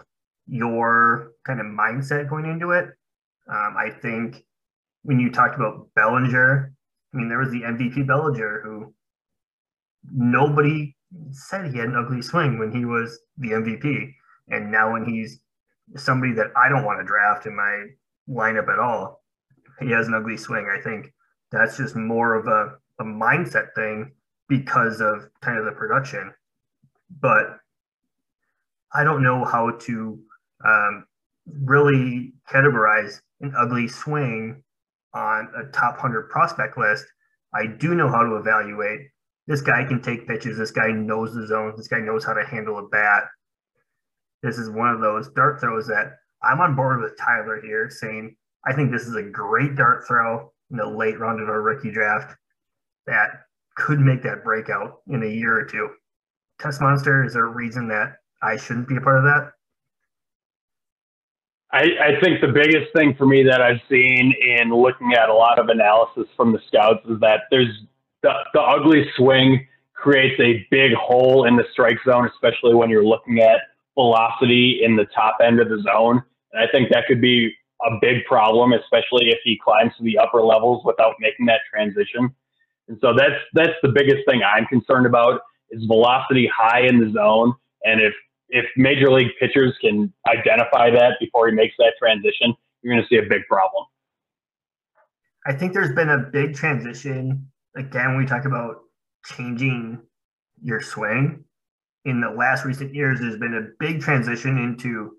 [0.46, 2.86] your kind of mindset going into it.
[3.48, 4.44] Um, I think
[5.02, 6.72] when you talked about Bellinger,
[7.12, 8.94] I mean, there was the MVP Bellinger who
[10.12, 10.96] nobody
[11.30, 14.12] said he had an ugly swing when he was the MVP.
[14.48, 15.40] And now when he's
[15.96, 17.86] somebody that I don't want to draft in my
[18.28, 19.22] lineup at all,
[19.80, 20.66] he has an ugly swing.
[20.66, 21.12] I think
[21.54, 24.12] that's just more of a, a mindset thing
[24.48, 26.32] because of kind of the production.
[27.20, 27.58] But
[28.92, 30.18] I don't know how to
[30.64, 31.06] um,
[31.46, 34.62] really categorize an ugly swing
[35.14, 37.04] on a top 100 prospect list.
[37.54, 39.00] I do know how to evaluate
[39.46, 40.56] this guy can take pitches.
[40.56, 41.76] This guy knows the zones.
[41.76, 43.24] This guy knows how to handle a bat.
[44.42, 48.36] This is one of those dart throws that I'm on board with Tyler here, saying
[48.66, 51.90] I think this is a great dart throw in the late round of our rookie
[51.90, 52.36] draft
[53.06, 53.28] that
[53.76, 55.90] could make that breakout in a year or two.
[56.60, 59.52] Tessmonster, is there a reason that I shouldn't be a part of that?
[61.72, 65.34] I, I think the biggest thing for me that I've seen in looking at a
[65.34, 67.82] lot of analysis from the scouts is that there's
[68.22, 73.04] the, the ugly swing creates a big hole in the strike zone, especially when you're
[73.04, 73.58] looking at
[73.94, 76.22] velocity in the top end of the zone.
[76.52, 77.52] And I think that could be
[77.82, 82.34] a big problem, especially if he climbs to the upper levels without making that transition.
[82.88, 87.12] And so that's that's the biggest thing I'm concerned about is velocity high in the
[87.12, 87.54] zone.
[87.84, 88.14] And if
[88.50, 93.08] if major league pitchers can identify that before he makes that transition, you're going to
[93.08, 93.84] see a big problem.
[95.46, 97.50] I think there's been a big transition.
[97.76, 98.76] Again, we talk about
[99.24, 100.00] changing
[100.62, 101.44] your swing.
[102.04, 105.16] In the last recent years, there's been a big transition into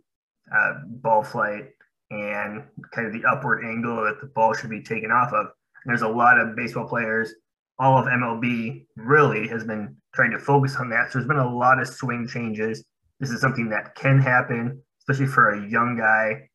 [0.55, 1.74] uh, ball flight
[2.11, 5.47] and kind of the upward angle that the ball should be taken off of.
[5.47, 7.33] And there's a lot of baseball players,
[7.77, 11.11] all of MLB really has been trying to focus on that.
[11.11, 12.83] So there's been a lot of swing changes
[13.19, 16.49] this is something that can happen, especially for a young guy.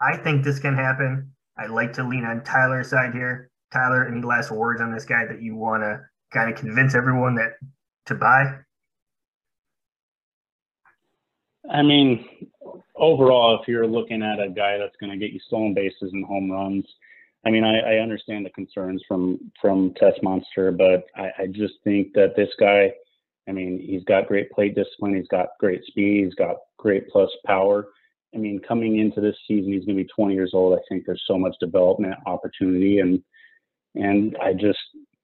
[0.00, 1.30] I think this can happen.
[1.58, 3.50] I like to lean on Tyler's side here.
[3.72, 6.00] Tyler, any last words on this guy that you want to
[6.32, 7.52] kind of convince everyone that
[8.06, 8.54] to buy?
[11.70, 12.26] I mean,
[12.98, 16.24] overall, if you're looking at a guy that's going to get you stolen bases and
[16.24, 16.84] home runs,
[17.46, 22.12] I mean, I, I understand the concerns from from Tessmonster, but I, I just think
[22.14, 22.92] that this guy
[23.48, 25.14] I mean, he's got great plate discipline.
[25.14, 26.24] He's got great speed.
[26.24, 27.88] He's got great plus power.
[28.34, 30.76] I mean, coming into this season, he's going to be 20 years old.
[30.76, 33.22] I think there's so much development opportunity, and
[33.94, 34.78] and I just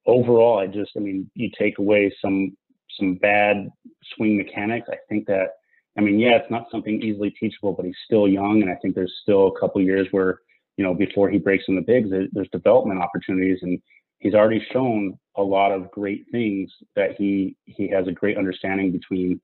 [0.07, 2.57] overall, I just, I mean, you take away some
[2.99, 3.69] some bad
[4.15, 4.89] swing mechanics.
[4.91, 5.49] I think that,
[5.97, 8.95] I mean, yeah, it's not something easily teachable, but he's still young, and I think
[8.95, 10.41] there's still a couple years where
[10.77, 13.81] you know before he breaks in the bigs, there's development opportunities, and
[14.23, 18.91] he's already shown a lot of great things that he he has a great understanding
[18.93, 19.41] between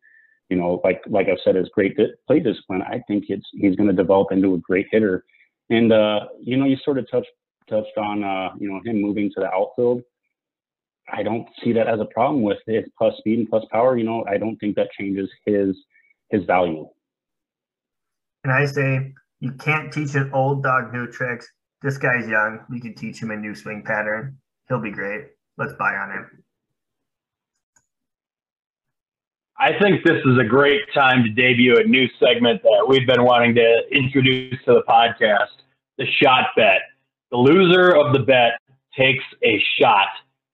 [0.49, 1.97] you know like like I've said his great
[2.27, 2.83] play discipline.
[2.83, 5.25] I think it's he's going to develop into a great hitter.
[5.71, 7.31] And uh you know you sort of touched
[7.69, 10.03] touched on uh you know him moving to the outfield.
[11.11, 14.05] I don't see that as a problem with his plus speed and plus power you
[14.05, 14.25] know.
[14.29, 15.77] I don't think that changes his
[16.31, 16.89] his value
[18.45, 21.49] and I say you can't teach an old dog new tricks
[21.83, 25.27] this guy's young We can teach him a new swing pattern he'll be great
[25.59, 26.45] let's buy on him.
[29.61, 33.25] I think this is a great time to debut a new segment that we've been
[33.25, 35.49] wanting to introduce to the podcast
[35.99, 36.81] the shot bet.
[37.33, 38.53] The loser of the bet
[38.97, 40.07] takes a shot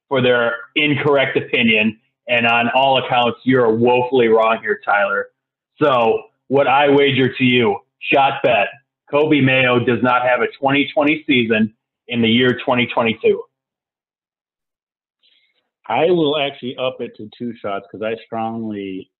[0.08, 2.00] for their incorrect opinion.
[2.28, 5.28] And on all accounts, you're woefully wrong here, Tyler.
[5.82, 7.78] So, what I wager to you,
[8.12, 8.68] shot bet
[9.12, 11.74] Coby Mayo does not have a 2020 season
[12.08, 13.42] in the year 2022.
[15.86, 19.10] I will actually up it to two shots because I strongly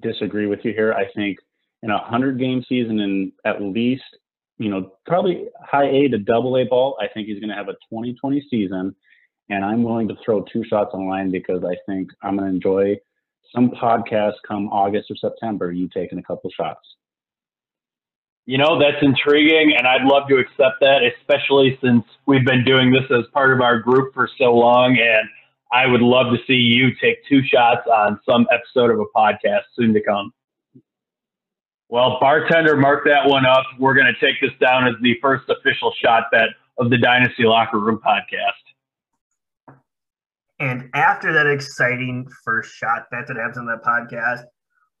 [0.00, 0.92] disagree with you here.
[0.92, 1.38] I think
[1.82, 4.02] in a hundred game season in at least,
[4.58, 7.68] you know, probably high A to double A ball, I think he's going to have
[7.68, 8.94] a 2020 season.
[9.48, 12.54] And I'm willing to throw two shots on line because I think I'm going to
[12.54, 12.96] enjoy
[13.54, 16.80] some podcast come August or September, you taking a couple shots.
[18.46, 22.92] You know, that's intriguing, and I'd love to accept that, especially since we've been doing
[22.92, 24.96] this as part of our group for so long.
[24.98, 25.28] And
[25.72, 29.62] I would love to see you take two shots on some episode of a podcast
[29.74, 30.32] soon to come.
[31.88, 33.64] Well, bartender, mark that one up.
[33.78, 37.44] We're going to take this down as the first official shot bet of the Dynasty
[37.44, 38.65] Locker Room podcast.
[40.58, 44.44] And after that exciting first shot bet that happens on that podcast,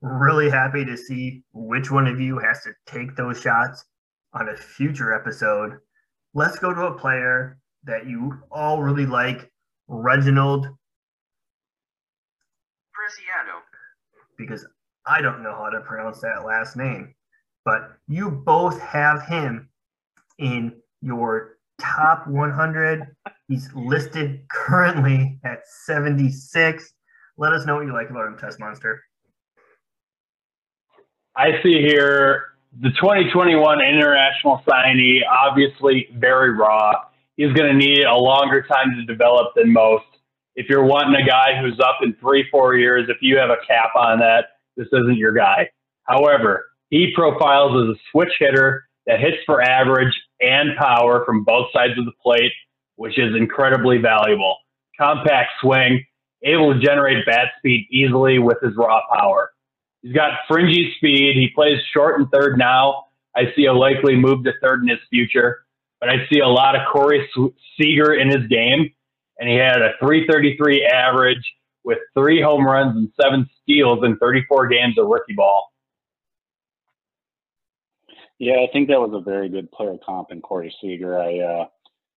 [0.02, 3.84] really happy to see which one of you has to take those shots
[4.34, 5.78] on a future episode.
[6.34, 9.50] Let's go to a player that you all really like,
[9.88, 10.66] Reginald
[12.92, 13.62] Preciado.
[14.36, 14.66] Because
[15.06, 17.14] I don't know how to pronounce that last name,
[17.64, 19.70] but you both have him
[20.38, 23.16] in your top 100.
[23.48, 26.92] He's listed currently at 76.
[27.38, 28.98] Let us know what you like about him, Tessmonster.
[31.36, 36.92] I see here the 2021 international signee, obviously very raw.
[37.36, 40.04] He's going to need a longer time to develop than most.
[40.56, 43.58] If you're wanting a guy who's up in three, four years, if you have a
[43.66, 45.68] cap on that, this isn't your guy.
[46.04, 51.66] However, he profiles as a switch hitter that hits for average and power from both
[51.72, 52.52] sides of the plate,
[52.96, 54.56] which is incredibly valuable.
[54.98, 56.04] Compact swing,
[56.42, 59.50] able to generate bat speed easily with his raw power.
[60.02, 61.36] He's got fringy speed.
[61.36, 63.06] He plays short and third now.
[63.34, 65.64] I see a likely move to third in his future,
[66.00, 67.28] but I see a lot of Corey
[67.78, 68.90] Seager in his game,
[69.38, 71.52] and he had a 333 average
[71.84, 75.70] with three home runs and seven steals in 34 games of rookie ball.
[78.38, 81.18] Yeah, I think that was a very good player comp in Corey Seager.
[81.18, 81.66] I uh,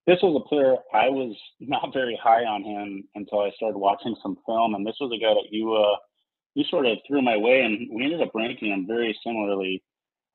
[0.08, 4.16] this was a player I was not very high on him until I started watching
[4.22, 5.97] some film, and this was a guy that you uh,
[6.56, 9.84] you sort of threw my way, and we ended up ranking him very similarly.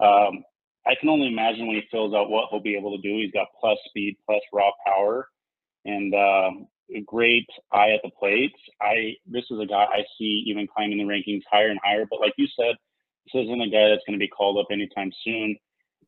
[0.01, 0.45] Um,
[0.87, 3.17] I can only imagine when he fills out what he'll be able to do.
[3.17, 5.29] He's got plus speed, plus raw power,
[5.85, 6.51] and uh,
[6.95, 8.53] a great eye at the plate.
[8.81, 12.05] I this is a guy I see even climbing the rankings higher and higher.
[12.09, 12.75] But like you said,
[13.27, 15.57] this isn't a guy that's going to be called up anytime soon.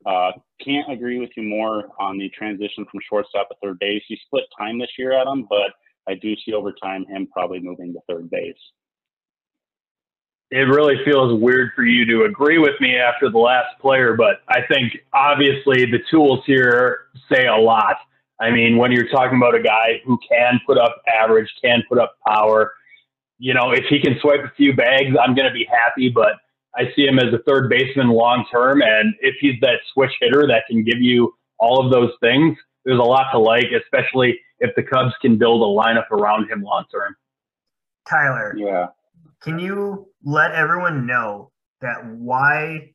[0.05, 0.33] Uh,
[0.65, 4.03] can't agree with you more on the transition from shortstop to third base.
[4.07, 5.73] He split time this year, Adam, but
[6.09, 8.55] I do see over time him probably moving to third base
[10.51, 14.43] it really feels weird for you to agree with me after the last player, but
[14.49, 17.97] I think obviously the tools here say a lot.
[18.41, 21.99] I mean, when you're talking about a guy who can put up average, can put
[21.99, 22.75] up power,
[23.39, 26.35] you know, if he can swipe a few bags, I'm going to be happy, but
[26.77, 28.83] I see him as a third baseman long term.
[28.83, 32.99] And if he's that switch hitter that can give you all of those things, there's
[32.99, 36.85] a lot to like, especially if the Cubs can build a lineup around him long
[36.93, 37.17] term.
[38.09, 38.55] Tyler.
[38.57, 38.87] Yeah.
[39.43, 41.51] Can you let everyone know
[41.81, 42.93] that why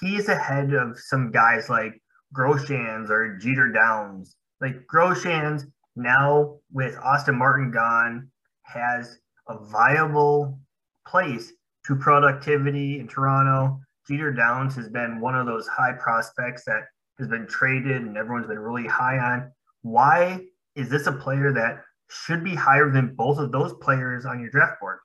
[0.00, 2.00] he's ahead of some guys like
[2.36, 4.36] Groshans or Jeter Downs?
[4.60, 5.64] Like Groshans
[5.96, 8.28] now with Austin Martin gone
[8.62, 10.58] has a viable
[11.06, 11.52] place
[11.86, 13.80] to productivity in Toronto.
[14.08, 16.82] Jeter Downs has been one of those high prospects that
[17.18, 19.52] has been traded and everyone's been really high on.
[19.82, 20.40] Why
[20.74, 24.50] is this a player that should be higher than both of those players on your
[24.50, 24.98] draft board?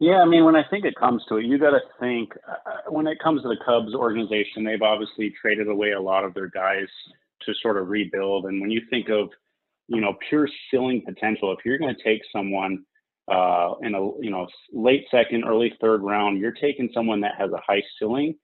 [0.00, 2.90] Yeah, I mean, when I think it comes to it, you got to think uh,
[2.90, 6.48] when it comes to the Cubs organization, they've obviously traded away a lot of their
[6.50, 6.88] guys
[7.42, 8.46] to sort of rebuild.
[8.46, 9.28] And when you think of,
[9.86, 12.84] you know, pure ceiling potential, if you're going to take someone
[13.28, 17.50] uh, in a, you know, late second, early third round, you're taking someone that has
[17.52, 18.34] a high ceiling.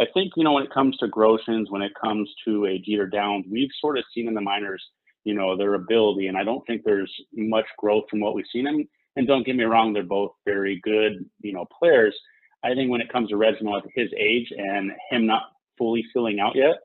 [0.00, 3.06] I think, you know, when it comes to Groshans, when it comes to a Jeter
[3.06, 4.82] Downs, we've sort of seen in the minors,
[5.24, 6.28] you know, their ability.
[6.28, 8.64] And I don't think there's much growth from what we've seen.
[8.64, 12.16] Mean, and don't get me wrong, they're both very good, you know, players.
[12.64, 15.42] I think when it comes to Reginald at his age and him not
[15.76, 16.76] fully filling out yet,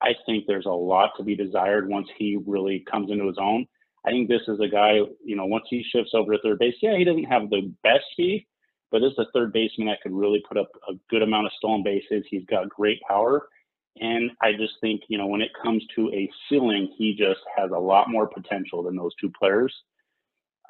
[0.00, 3.66] I think there's a lot to be desired once he really comes into his own.
[4.06, 6.74] I think this is a guy, you know, once he shifts over to third base,
[6.82, 8.46] yeah, he doesn't have the best speed,
[8.90, 11.52] but this is a third baseman that could really put up a good amount of
[11.56, 12.24] stolen bases.
[12.28, 13.48] He's got great power.
[14.00, 17.70] And I just think, you know, when it comes to a ceiling, he just has
[17.70, 19.74] a lot more potential than those two players.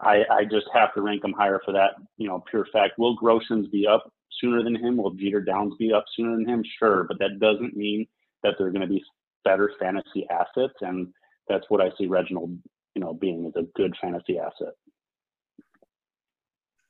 [0.01, 2.99] I, I just have to rank him higher for that, you know, pure fact.
[2.99, 4.97] Will Groshans be up sooner than him?
[4.97, 6.65] Will Jeter Downs be up sooner than him?
[6.79, 8.07] Sure, but that doesn't mean
[8.43, 9.05] that they're going to be
[9.45, 11.13] better fantasy assets, and
[11.49, 12.59] that's what I see Reginald,
[12.95, 14.75] you know, being as a good fantasy asset.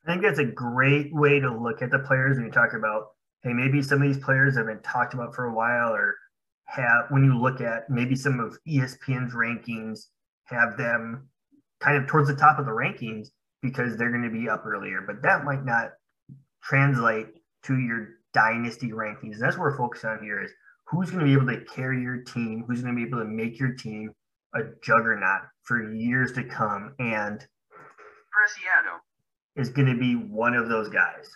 [0.04, 3.08] I think that's a great way to look at the players when you talk about,
[3.42, 6.16] hey, maybe some of these players have been talked about for a while, or
[6.64, 10.06] have when you look at maybe some of ESPN's rankings
[10.44, 11.28] have them
[11.80, 13.28] kind of towards the top of the rankings
[13.62, 15.02] because they're going to be up earlier.
[15.06, 15.92] But that might not
[16.62, 17.28] translate
[17.64, 19.38] to your dynasty rankings.
[19.38, 20.50] That's what we're focused on here is
[20.86, 23.24] who's going to be able to carry your team, who's going to be able to
[23.24, 24.12] make your team
[24.54, 26.94] a juggernaut for years to come.
[26.98, 27.46] And
[28.32, 29.00] Preciado
[29.56, 31.28] is going to be one of those guys.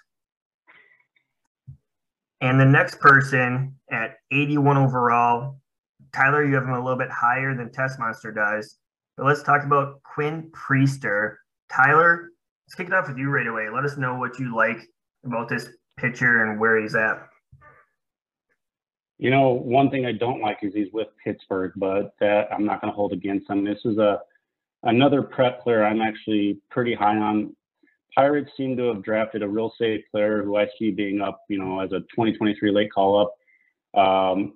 [2.41, 5.59] And the next person at 81 overall,
[6.15, 8.79] Tyler, you have him a little bit higher than Tessmonster does.
[9.17, 11.37] But let's talk about Quinn Priester.
[11.73, 12.31] Tyler,
[12.67, 13.69] let's kick it off with you right away.
[13.71, 14.87] Let us know what you like
[15.25, 17.27] about this pitcher and where he's at.
[19.19, 22.81] You know, one thing I don't like is he's with Pittsburgh, but that I'm not
[22.81, 23.65] going to hold against him.
[23.65, 24.21] This is a
[24.83, 27.57] another prep player I'm actually pretty high on.
[28.15, 31.59] Pirates seem to have drafted a real safe player who I see being up, you
[31.59, 34.01] know, as a 2023 late call up.
[34.01, 34.55] Um,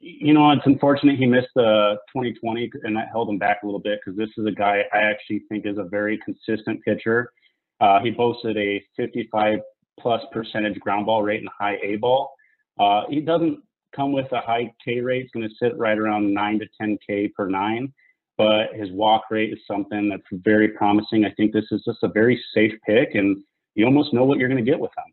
[0.00, 3.80] you know, it's unfortunate he missed the 2020 and that held him back a little
[3.80, 7.32] bit because this is a guy I actually think is a very consistent pitcher.
[7.80, 9.60] Uh, he boasted a 55
[9.98, 12.32] plus percentage ground ball rate and high A ball.
[12.78, 13.58] Uh, he doesn't
[13.94, 15.24] come with a high K rate.
[15.24, 17.92] It's going to sit right around 9 to 10 K per nine,
[18.36, 21.24] but his walk rate is something that's very promising.
[21.24, 23.38] I think this is just a very safe pick, and
[23.74, 25.12] you almost know what you're going to get with him.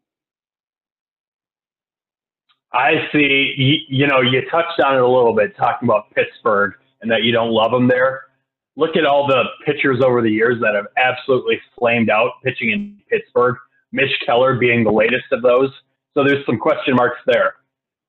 [2.73, 6.73] I see, you, you know, you touched on it a little bit talking about Pittsburgh
[7.01, 8.23] and that you don't love them there.
[8.75, 12.99] Look at all the pitchers over the years that have absolutely flamed out pitching in
[13.09, 13.55] Pittsburgh.
[13.93, 15.71] Mitch Keller being the latest of those.
[16.13, 17.53] So there's some question marks there.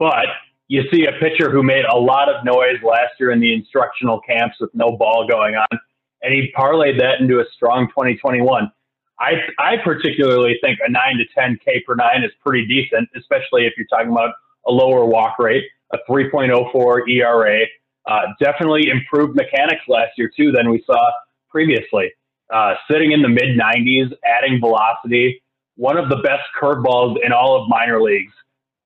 [0.01, 0.27] But
[0.69, 4.21] you see a pitcher who made a lot of noise last year in the instructional
[4.21, 5.79] camps with no ball going on,
[6.23, 8.71] and he parlayed that into a strong 2021.
[9.19, 13.67] I, I particularly think a 9 to 10 K per nine is pretty decent, especially
[13.67, 14.35] if you're talking about
[14.67, 17.67] a lower walk rate, a 3.04 ERA.
[18.07, 21.01] Uh, definitely improved mechanics last year, too, than we saw
[21.49, 22.13] previously.
[22.53, 25.43] Uh, sitting in the mid 90s, adding velocity,
[25.77, 28.33] one of the best curveballs in all of minor leagues.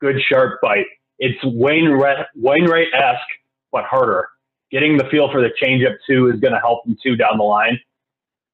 [0.01, 0.87] Good sharp bite.
[1.21, 3.21] It's Wainwright esque,
[3.71, 4.27] but harder.
[4.73, 7.45] Getting the feel for the changeup too is going to help him too down the
[7.45, 7.79] line.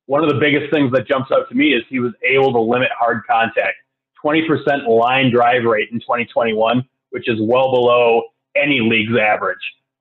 [0.07, 2.61] One of the biggest things that jumps out to me is he was able to
[2.61, 3.77] limit hard contact.
[4.25, 8.23] 20% line drive rate in 2021, which is well below
[8.57, 9.59] any league's average.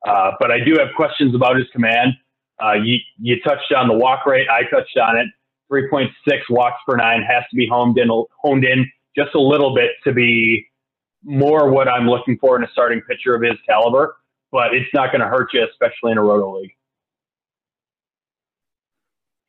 [0.08, 2.14] Uh, but I do have questions about his command.
[2.64, 4.48] Uh, you, you touched on the walk rate.
[4.50, 5.28] I touched on it.
[5.72, 6.10] 3.6
[6.50, 8.10] walks per nine has to be honed in,
[8.42, 10.66] honed in just a little bit to be
[11.26, 14.16] more what I'm looking for in a starting pitcher of his caliber.
[14.52, 16.72] But it's not going to hurt you, especially in a roto league.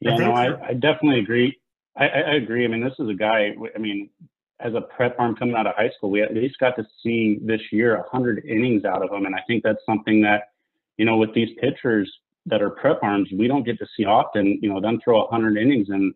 [0.00, 1.56] Yeah, I no, I, I, definitely agree.
[1.96, 2.64] I, I, agree.
[2.64, 3.54] I mean, this is a guy.
[3.74, 4.10] I mean,
[4.58, 7.38] as a prep arm coming out of high school, we at least got to see
[7.42, 10.48] this year 100 innings out of him, and I think that's something that,
[10.96, 12.10] you know, with these pitchers,
[12.46, 14.58] that are prep arms we don't get to see often.
[14.62, 16.14] You know, them throw 100 innings and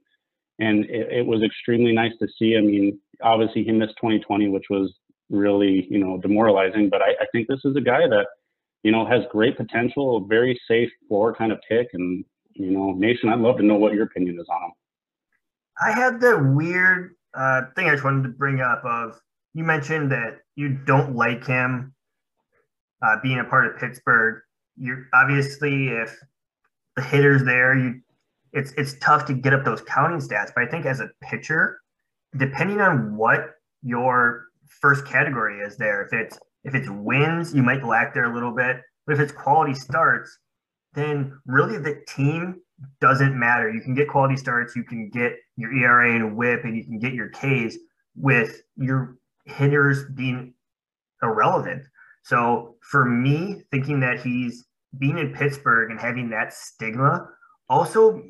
[0.58, 2.54] and it, it, was extremely nice to see.
[2.56, 4.92] I mean, obviously he missed 2020, which was
[5.30, 6.88] really you know demoralizing.
[6.90, 8.26] But I, I think this is a guy that
[8.82, 11.88] you know has great potential, a very safe floor kind of pick.
[11.92, 12.24] And
[12.54, 14.72] you know, Nation, I'd love to know what your opinion is on him.
[15.82, 19.20] I had the weird uh, thing I just wanted to bring up of
[19.54, 21.94] you mentioned that you don't like him
[23.02, 24.42] uh, being a part of Pittsburgh
[24.80, 26.18] you're obviously if
[26.96, 28.00] the hitter's there, you
[28.52, 30.50] it's it's tough to get up those counting stats.
[30.54, 31.80] But I think as a pitcher,
[32.36, 33.50] depending on what
[33.82, 34.46] your
[34.80, 38.54] first category is there, if it's if it's wins, you might lack there a little
[38.54, 38.76] bit.
[39.06, 40.38] But if it's quality starts,
[40.94, 42.60] then really the team
[43.00, 43.70] doesn't matter.
[43.70, 46.98] You can get quality starts, you can get your ERA and whip, and you can
[46.98, 47.76] get your Ks
[48.16, 50.54] with your hitters being
[51.22, 51.86] irrelevant.
[52.22, 54.66] So for me, thinking that he's
[54.98, 57.28] being in Pittsburgh and having that stigma
[57.68, 58.22] also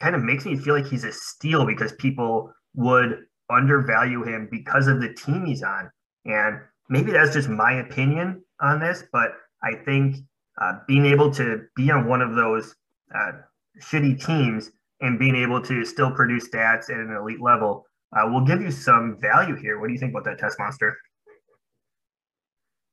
[0.00, 3.18] kind of makes me feel like he's a steal because people would
[3.52, 5.90] undervalue him because of the team he's on.
[6.24, 9.32] And maybe that's just my opinion on this, but
[9.62, 10.16] I think
[10.60, 12.74] uh, being able to be on one of those
[13.14, 13.32] uh,
[13.80, 17.86] shitty teams and being able to still produce stats at an elite level
[18.16, 19.80] uh, will give you some value here.
[19.80, 20.92] What do you think about that Tessmonster?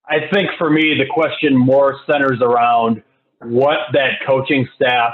[0.08, 3.04] I think for me, the question more centers around
[3.42, 5.14] what that coaching staff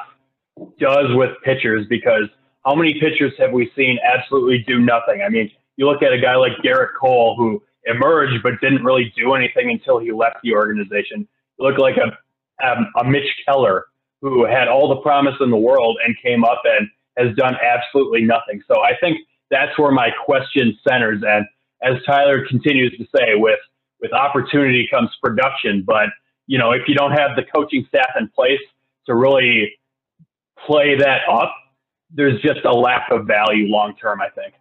[0.80, 2.30] does with pitchers because
[2.66, 5.22] how many pitchers have we seen absolutely do nothing?
[5.26, 9.14] I mean, you look at a guy like Gerrit Cole who emerged but didn't really
[9.16, 11.28] do anything until he left the organization.
[11.60, 13.86] You look like a, a, a Mitch Keller
[14.22, 18.24] who had all the promise in the world and came up and has done absolutely
[18.24, 18.62] nothing.
[18.68, 19.20] So I think
[19.52, 21.22] that's where my question centers.
[21.26, 21.46] And
[21.84, 23.60] as Tyler continues to say, with
[24.02, 25.84] with opportunity comes production.
[25.86, 26.10] But
[26.48, 28.60] you know, if you don't have the coaching staff in place
[29.08, 29.74] to really
[30.66, 31.54] play that up,
[32.16, 34.54] there's just a lack of value long term, I think.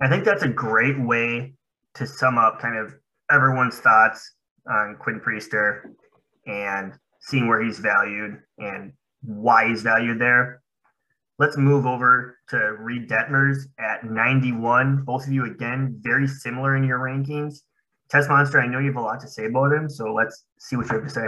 [0.00, 1.54] I think that's a great way
[1.94, 2.94] to sum up kind of
[3.30, 4.34] everyone's thoughts
[4.68, 5.92] on Quinn Priester
[6.46, 8.92] and seeing where he's valued and
[9.22, 10.60] why he's valued there.
[11.38, 15.02] let's move over to Reed Detmers at 91.
[15.04, 17.62] Both of you, again, very similar in your rankings.
[18.12, 20.88] Tessmonster, I know you have a lot to say about him, so let's see what
[20.88, 21.26] you have to say.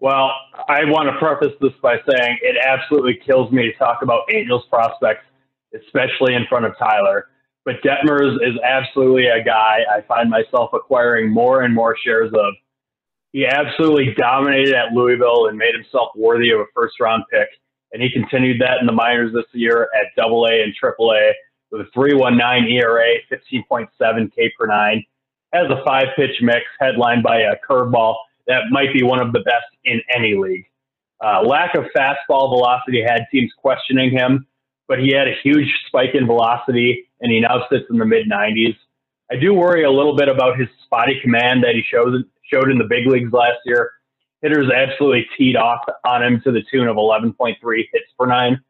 [0.00, 0.32] Well,
[0.66, 4.64] I want to preface this by saying it absolutely kills me to talk about Angels
[4.70, 5.24] prospects,
[5.76, 7.26] especially in front of Tyler.
[7.66, 12.54] But Detmers is absolutely a guy I find myself acquiring more and more shares of.
[13.32, 17.48] He absolutely dominated at Louisville and made himself worthy of a first round pick.
[17.92, 21.32] And he continued that in the minors this year at double A and triple A
[21.70, 25.04] with a 319 ERA, 15.7 K per nine.
[25.52, 28.14] Has a five pitch mix headlined by a curveball
[28.46, 30.66] that might be one of the best in any league.
[31.22, 34.46] Uh, lack of fastball velocity had teams questioning him,
[34.88, 38.26] but he had a huge spike in velocity and he now sits in the mid
[38.26, 38.76] 90s.
[39.30, 42.78] I do worry a little bit about his spotty command that he showed showed in
[42.78, 43.92] the big leagues last year.
[44.42, 47.56] Hitters absolutely teed off on him to the tune of 11.3
[47.92, 48.60] hits per nine.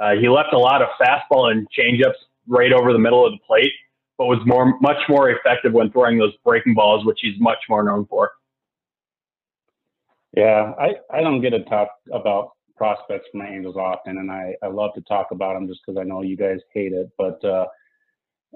[0.00, 2.14] Uh, he left a lot of fastball and changeups
[2.48, 3.70] right over the middle of the plate,
[4.16, 7.84] but was more much more effective when throwing those breaking balls, which he's much more
[7.84, 8.32] known for.
[10.36, 14.54] Yeah, I, I don't get to talk about prospects for my Angels often, and I,
[14.62, 17.44] I love to talk about them just because I know you guys hate it, but
[17.44, 17.66] uh,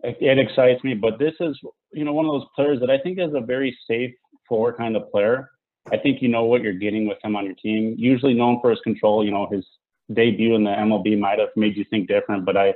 [0.02, 0.94] it, it, excites me.
[0.94, 1.58] But this is,
[1.92, 4.12] you know, one of those players that I think is a very safe
[4.48, 5.50] floor kind of player.
[5.92, 7.94] I think you know what you're getting with him on your team.
[7.98, 9.24] Usually known for his control.
[9.24, 9.66] You know, his
[10.12, 12.74] debut in the MLB might have made you think different, but I,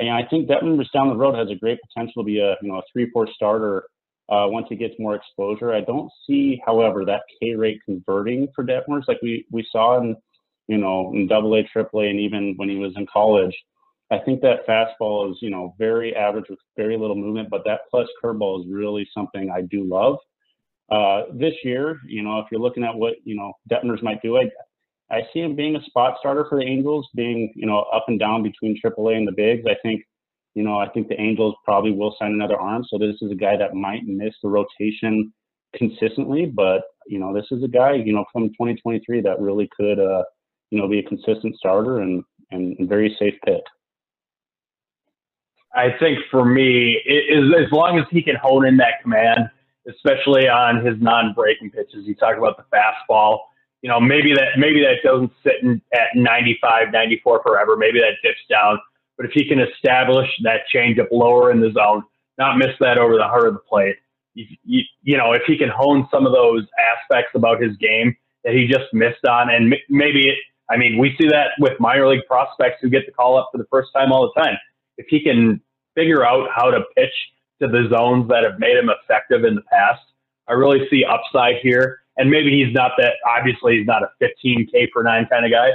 [0.00, 2.78] I, I think down the road has a great potential to be a you know
[2.78, 3.84] a three four starter
[4.28, 5.72] uh, once he gets more exposure.
[5.72, 10.16] I don't see, however, that K rate converting for Detmers like we we saw in
[10.68, 13.54] you know in Double A, Triple A, and even when he was in college.
[14.08, 17.80] I think that fastball is you know very average with very little movement, but that
[17.90, 20.18] plus curveball is really something I do love.
[20.88, 24.36] Uh, this year, you know, if you're looking at what you know Detmers might do,
[24.38, 24.50] I
[25.10, 28.18] I see him being a spot starter for the Angels, being you know up and
[28.18, 29.64] down between AAA and the bigs.
[29.66, 30.02] I think,
[30.56, 32.82] you know, I think the Angels probably will sign another arm.
[32.88, 35.30] So this is a guy that might miss the rotation
[35.76, 40.00] consistently, but you know, this is a guy you know from 2023 that really could
[40.00, 40.24] uh,
[40.70, 43.62] you know be a consistent starter and and, very safe pick.
[45.74, 49.50] I think for me, it as long as he can hone in that command,
[49.86, 52.06] especially on his non-breaking pitches.
[52.06, 53.40] You talk about the fastball
[53.82, 57.76] you know, maybe that maybe that doesn't sit in, at 95, 94 forever.
[57.76, 58.78] Maybe that dips down.
[59.16, 62.02] But if he can establish that changeup lower in the zone,
[62.38, 63.96] not miss that over the heart of the plate,
[64.34, 68.14] you, you, you know, if he can hone some of those aspects about his game
[68.44, 70.36] that he just missed on, and maybe it,
[70.68, 73.58] I mean, we see that with minor league prospects who get the call up for
[73.58, 74.56] the first time all the time.
[74.98, 75.60] If he can
[75.94, 77.14] figure out how to pitch
[77.62, 80.02] to the zones that have made him effective in the past,
[80.48, 82.00] I really see upside here.
[82.16, 85.70] And maybe he's not that, obviously, he's not a 15K per nine kind of guy.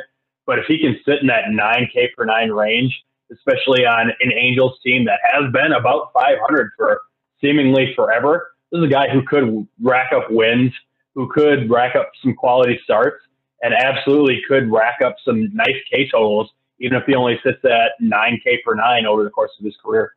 [0.45, 2.93] But if he can sit in that 9K per nine range,
[3.31, 7.01] especially on an Angels team that has been about 500 for
[7.39, 10.71] seemingly forever, this is a guy who could rack up wins,
[11.15, 13.23] who could rack up some quality starts,
[13.61, 17.91] and absolutely could rack up some nice K totals, even if he only sits at
[18.01, 20.13] 9K per nine over the course of his career.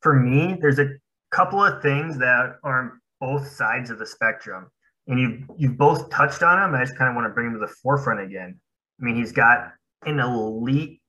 [0.00, 0.90] For me, there's a
[1.30, 4.70] couple of things that are both sides of the spectrum.
[5.08, 6.74] And you've you've both touched on him.
[6.74, 8.58] I just kind of want to bring him to the forefront again.
[9.00, 9.72] I mean, he's got
[10.06, 11.00] an elite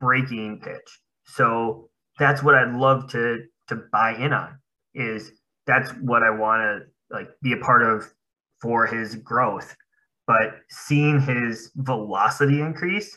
[0.00, 1.00] breaking pitch.
[1.24, 4.58] So that's what I'd love to to buy in on.
[4.94, 5.32] Is
[5.66, 8.04] that's what I want to like be a part of
[8.60, 9.76] for his growth.
[10.26, 13.16] But seeing his velocity increase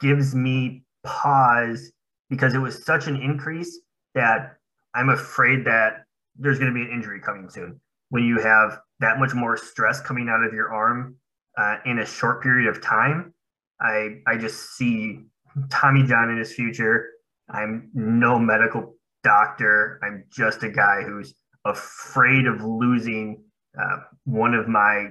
[0.00, 1.92] gives me pause
[2.30, 3.80] because it was such an increase
[4.14, 4.56] that
[4.94, 6.04] I'm afraid that
[6.36, 7.80] there's going to be an injury coming soon.
[8.10, 11.16] When you have that much more stress coming out of your arm
[11.56, 13.34] uh, in a short period of time,
[13.80, 15.24] I I just see
[15.70, 17.08] Tommy John in his future.
[17.50, 20.00] I'm no medical doctor.
[20.02, 23.42] I'm just a guy who's afraid of losing
[23.80, 25.10] uh, one of my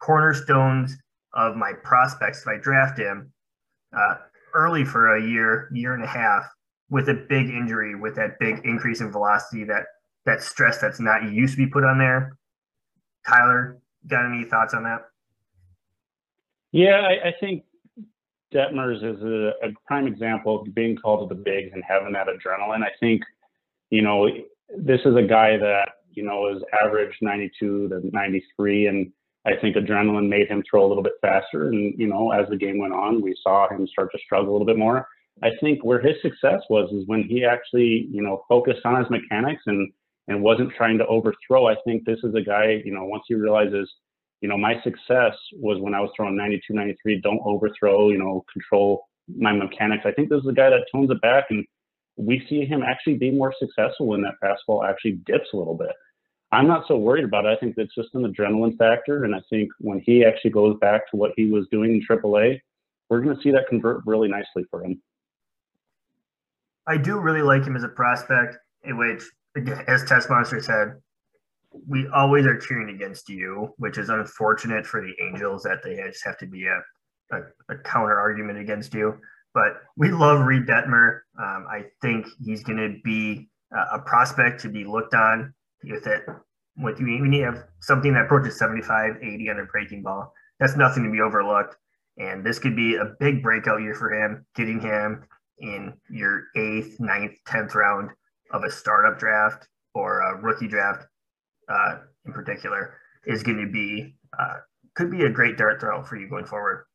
[0.00, 0.96] cornerstones
[1.34, 3.32] of my prospects if I draft him
[3.96, 4.16] uh,
[4.54, 6.46] early for a year, year and a half,
[6.88, 9.84] with a big injury, with that big increase in velocity, that
[10.24, 12.36] that stress that's not used to be put on there.
[13.26, 15.02] Tyler, got any thoughts on that?
[16.76, 17.64] Yeah, I, I think
[18.54, 22.26] Detmers is a, a, prime example of being called to the bigs and having that
[22.26, 22.82] adrenaline.
[22.82, 23.22] I think,
[23.88, 24.28] you know,
[24.76, 28.88] this is a guy that, you know, is average 92 to 93.
[28.88, 29.10] And
[29.46, 31.68] I think adrenaline made him throw a little bit faster.
[31.68, 34.52] And, you know, as the game went on, we saw him start to struggle a
[34.52, 35.08] little bit more.
[35.42, 39.08] I think where his success was is when he actually, you know, focused on his
[39.08, 39.90] mechanics and
[40.28, 41.68] and wasn't trying to overthrow.
[41.68, 43.88] I think this is a guy, you know, once he realizes
[44.40, 48.44] you know, my success was when I was throwing 92, 93, don't overthrow, you know,
[48.52, 50.04] control my mechanics.
[50.06, 51.64] I think this is a guy that tones it back and
[52.16, 55.92] we see him actually be more successful when that fastball actually dips a little bit.
[56.52, 57.48] I'm not so worried about it.
[57.48, 59.24] I think it's just an adrenaline factor.
[59.24, 62.60] And I think when he actually goes back to what he was doing in AAA,
[63.08, 65.00] we're going to see that convert really nicely for him.
[66.86, 69.22] I do really like him as a prospect, in which,
[69.88, 71.00] as Tessmonster said,
[71.86, 76.24] we always are cheering against you, which is unfortunate for the Angels that they just
[76.24, 79.18] have to be a, a, a counter argument against you.
[79.54, 81.20] But we love Reed Detmer.
[81.38, 85.54] Um, I think he's going to be a, prospect to be looked on
[85.84, 86.22] with it.
[86.78, 90.76] With you, when you have something that approaches 75, 80 on a breaking ball, that's
[90.76, 91.74] nothing to be overlooked.
[92.18, 95.24] And this could be a big breakout year for him, getting him
[95.58, 98.10] in your eighth, ninth, tenth round
[98.52, 101.06] of a startup draft or a rookie draft
[101.68, 104.54] uh, in particular is going to be uh,
[104.94, 106.86] could be a great dart throw for you going forward.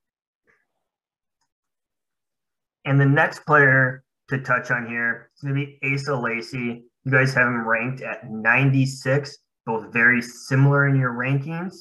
[2.86, 6.84] And the next player to touch on here is going to be Asa Lacy.
[7.04, 11.76] You guys have him ranked at 96, both very similar in your rankings.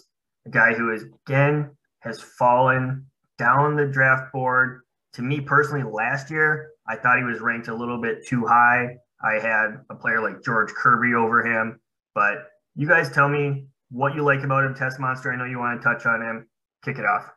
[0.47, 1.70] A guy who is again
[2.01, 3.07] has fallen
[3.38, 4.82] down the draft board.
[5.14, 8.97] To me personally, last year I thought he was ranked a little bit too high.
[9.22, 11.80] I had a player like George Kirby over him,
[12.14, 15.33] but you guys tell me what you like about him, Tessmonster.
[15.33, 16.47] I know you want to touch on him.
[16.85, 17.31] Kick it off.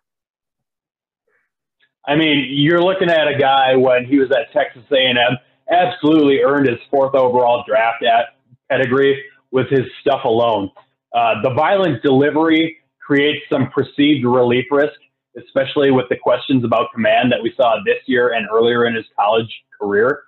[2.06, 5.38] I mean, you're looking at a guy when he was at Texas A&M,
[5.70, 8.36] absolutely earned his fourth overall draft at
[8.70, 10.70] pedigree with his stuff alone.
[11.14, 15.00] Uh, the violent delivery creates some perceived relief risk,
[15.38, 19.06] especially with the questions about command that we saw this year and earlier in his
[19.18, 20.24] college career.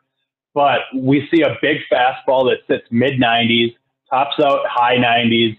[0.54, 3.74] But we see a big fastball that sits mid 90s,
[4.10, 5.58] tops out high 90s,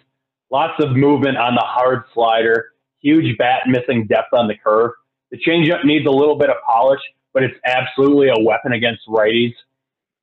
[0.50, 2.66] lots of movement on the hard slider,
[3.00, 4.92] huge bat missing depth on the curve.
[5.30, 7.00] The changeup needs a little bit of polish,
[7.34, 9.54] but it's absolutely a weapon against righties.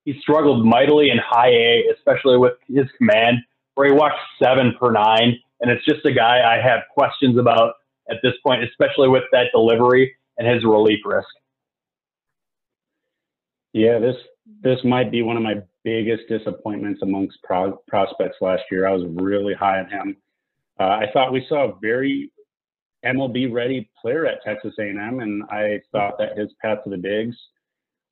[0.06, 3.38] He struggled mightily in high A, especially with his command,
[3.76, 5.38] where he walked seven per nine.
[5.62, 7.76] And it's just a guy I have questions about
[8.10, 11.28] at this point, especially with that delivery and his relief risk.
[13.72, 14.16] Yeah, this
[14.62, 18.88] this might be one of my biggest disappointments amongst pro- prospects last year.
[18.88, 20.18] I was really high on him.
[20.80, 22.32] Uh, I thought we saw a very
[23.06, 27.36] MLB ready player at Texas A&M, and I thought that his path to the bigs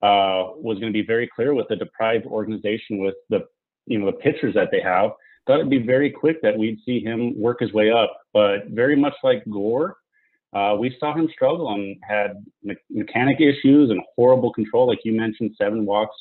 [0.01, 3.45] uh, was going to be very clear with the deprived organization with the
[3.87, 5.11] you know the pitchers that they have.
[5.47, 8.95] Thought it'd be very quick that we'd see him work his way up, but very
[8.95, 9.97] much like Gore,
[10.53, 15.13] uh, we saw him struggle and had me- mechanic issues and horrible control, like you
[15.13, 16.15] mentioned, seven walks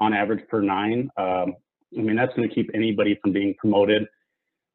[0.00, 1.10] on average per nine.
[1.16, 1.54] Um,
[1.96, 4.06] I mean, that's going to keep anybody from being promoted.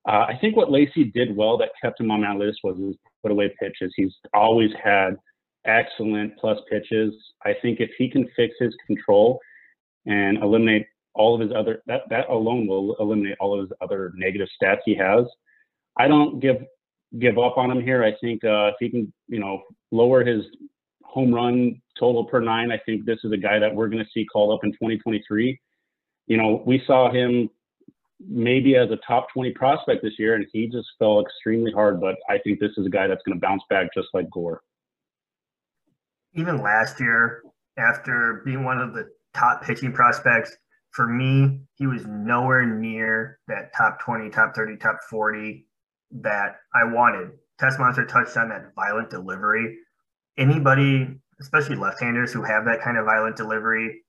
[0.08, 2.96] Uh, I think what Lacy did well that kept him on my list was his
[3.22, 3.94] put away pitches.
[3.96, 5.16] He's always had
[5.66, 7.14] excellent plus pitches.
[7.46, 9.40] I think if he can fix his control
[10.06, 14.12] and eliminate all of his other that that alone will eliminate all of his other
[14.16, 15.26] negative stats he has.
[15.98, 16.58] I don't give
[17.20, 18.04] give up on him here.
[18.04, 19.62] I think uh, if he can, you know,
[19.92, 20.46] lower his
[21.12, 24.10] home run total per nine, I think this is a guy that we're going to
[24.14, 25.60] see called up in 2023.
[26.28, 27.50] You know, we saw him
[28.26, 32.00] maybe as a top 20 prospect this year, and he just fell extremely hard.
[32.00, 34.62] But I think this is a guy that's going to bounce back just like Gore.
[36.34, 37.44] Even last year,
[37.78, 40.56] after being one of the top pitching prospects,
[40.92, 45.66] for me, he was nowhere near that top 20, top 30, top 40
[46.22, 47.32] that I wanted.
[47.62, 49.78] Tessmonster touched on that violent delivery.
[50.42, 51.08] Anybody,
[51.40, 54.02] especially left-handers who have that kind of violent delivery,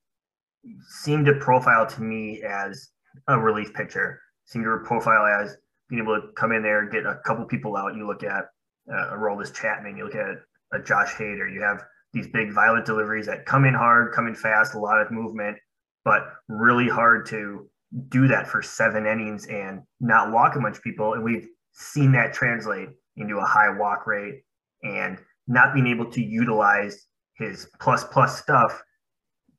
[0.88, 2.88] seem to profile to me as
[3.28, 4.18] a relief pitcher.
[4.46, 5.58] Seem to profile as
[5.90, 7.94] being able to come in there, get a couple people out.
[7.94, 8.44] You look at
[8.90, 10.36] uh, a Aroldis Chapman, you look at
[10.72, 11.52] a Josh Hader.
[11.52, 11.82] You have
[12.14, 15.58] these big violent deliveries that come in hard, come in fast, a lot of movement,
[16.02, 17.68] but really hard to
[18.08, 21.12] do that for seven innings and not walk a bunch of people.
[21.12, 24.44] And we've seen that translate into a high walk rate
[24.82, 28.82] and not being able to utilize his plus plus stuff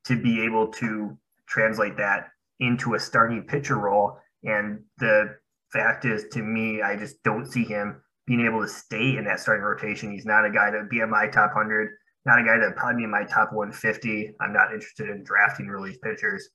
[0.06, 1.18] to be able to
[1.48, 2.28] translate that
[2.60, 4.18] into a starting pitcher role.
[4.44, 5.36] And the
[5.72, 9.40] fact is, to me, I just don't see him being able to stay in that
[9.40, 10.12] starting rotation.
[10.12, 11.90] He's not a guy that would be in my top 100,
[12.26, 14.34] not a guy that probably be in my top 150.
[14.40, 16.50] I'm not interested in drafting relief pitchers.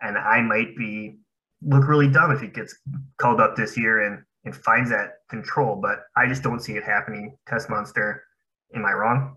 [0.00, 1.18] And I might be
[1.62, 2.74] look really dumb if he gets
[3.18, 6.84] called up this year and, and finds that control, but I just don't see it
[6.84, 7.36] happening.
[7.48, 8.20] Tessmonster,
[8.74, 9.36] am I wrong?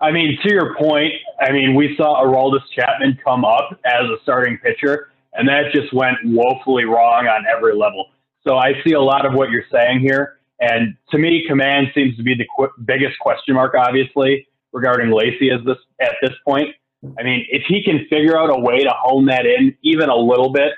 [0.00, 4.16] I mean, to your point, I mean, we saw Aroldis Chapman come up as a
[4.22, 8.06] starting pitcher, and that just went woefully wrong on every level.
[8.46, 10.38] So I see a lot of what you're saying here.
[10.60, 15.50] And to me, command seems to be the qu- biggest question mark, obviously, regarding Lacy
[15.50, 16.74] as this at this point.
[17.18, 20.16] I mean, if he can figure out a way to hone that in even a
[20.16, 20.72] little bit,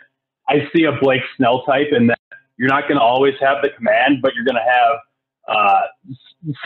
[0.49, 2.19] I see a Blake Snell type in that
[2.57, 4.97] you're not going to always have the command, but you're going to have
[5.49, 5.81] uh,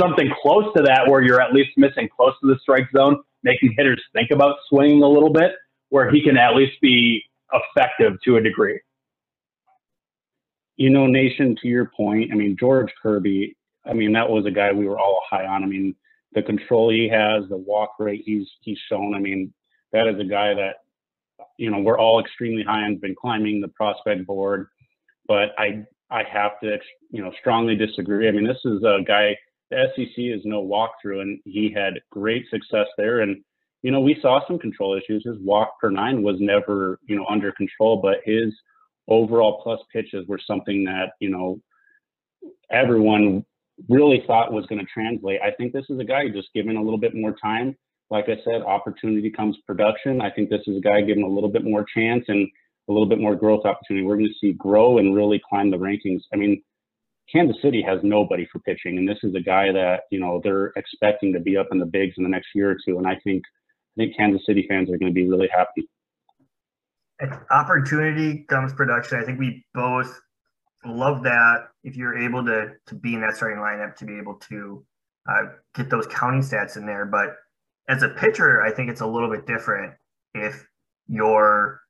[0.00, 3.74] something close to that where you're at least missing close to the strike zone, making
[3.76, 5.52] hitters think about swinging a little bit,
[5.90, 7.22] where he can at least be
[7.52, 8.80] effective to a degree.
[10.76, 13.56] You know, Nation, to your point, I mean, George Kirby,
[13.86, 15.62] I mean, that was a guy we were all high on.
[15.62, 15.94] I mean,
[16.34, 19.14] the control he has, the walk rate he's he's shown.
[19.14, 19.52] I mean,
[19.92, 20.76] that is a guy that
[21.56, 22.96] you know we're all extremely high on.
[22.96, 24.66] Been climbing the prospect board,
[25.26, 26.78] but I I have to
[27.10, 28.28] you know strongly disagree.
[28.28, 29.36] I mean, this is a guy.
[29.94, 33.20] SEC is no walkthrough, and he had great success there.
[33.20, 33.42] And
[33.82, 35.24] you know, we saw some control issues.
[35.26, 38.54] His walk per nine was never you know under control, but his
[39.08, 41.60] overall plus pitches were something that you know
[42.70, 43.44] everyone
[43.88, 45.40] really thought was going to translate.
[45.42, 47.76] I think this is a guy just given a little bit more time.
[48.10, 50.20] Like I said, opportunity comes production.
[50.20, 52.48] I think this is a guy given a little bit more chance and
[52.88, 54.06] a little bit more growth opportunity.
[54.06, 56.20] We're going to see grow and really climb the rankings.
[56.32, 56.62] I mean,
[57.32, 60.72] Kansas City has nobody for pitching, and this is a guy that you know they're
[60.76, 62.98] expecting to be up in the bigs in the next year or two.
[62.98, 63.42] And I think
[63.96, 65.88] I think Kansas City fans are going to be really happy.
[67.50, 69.18] Opportunity comes production.
[69.18, 70.20] I think we both
[70.84, 74.34] love that if you're able to to be in that starting lineup to be able
[74.34, 74.84] to
[75.28, 75.42] uh,
[75.74, 77.06] get those counting stats in there.
[77.06, 77.36] But
[77.88, 79.94] as a pitcher, I think it's a little bit different
[80.34, 80.66] if
[81.08, 81.80] your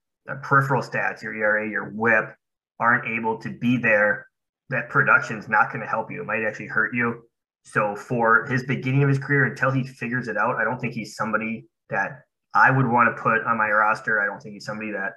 [0.43, 2.37] peripheral stats, your ERA, your WHIP,
[2.81, 4.27] aren't able to be there.
[4.71, 6.23] That production is not going to help you.
[6.23, 7.23] It might actually hurt you.
[7.65, 10.95] So for his beginning of his career, until he figures it out, I don't think
[10.95, 12.23] he's somebody that
[12.55, 14.21] I would want to put on my roster.
[14.21, 15.13] I don't think he's somebody that,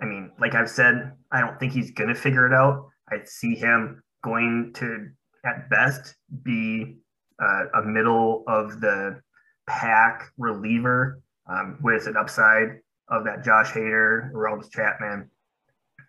[0.00, 2.88] I mean, like I've said, I don't think he's going to figure it out.
[3.10, 5.08] I see him going to,
[5.44, 6.98] at best, be
[7.42, 9.20] uh, a middle of the
[9.66, 12.78] pack reliever um, with an upside
[13.08, 15.30] of that Josh Hader, Aroldis Chapman,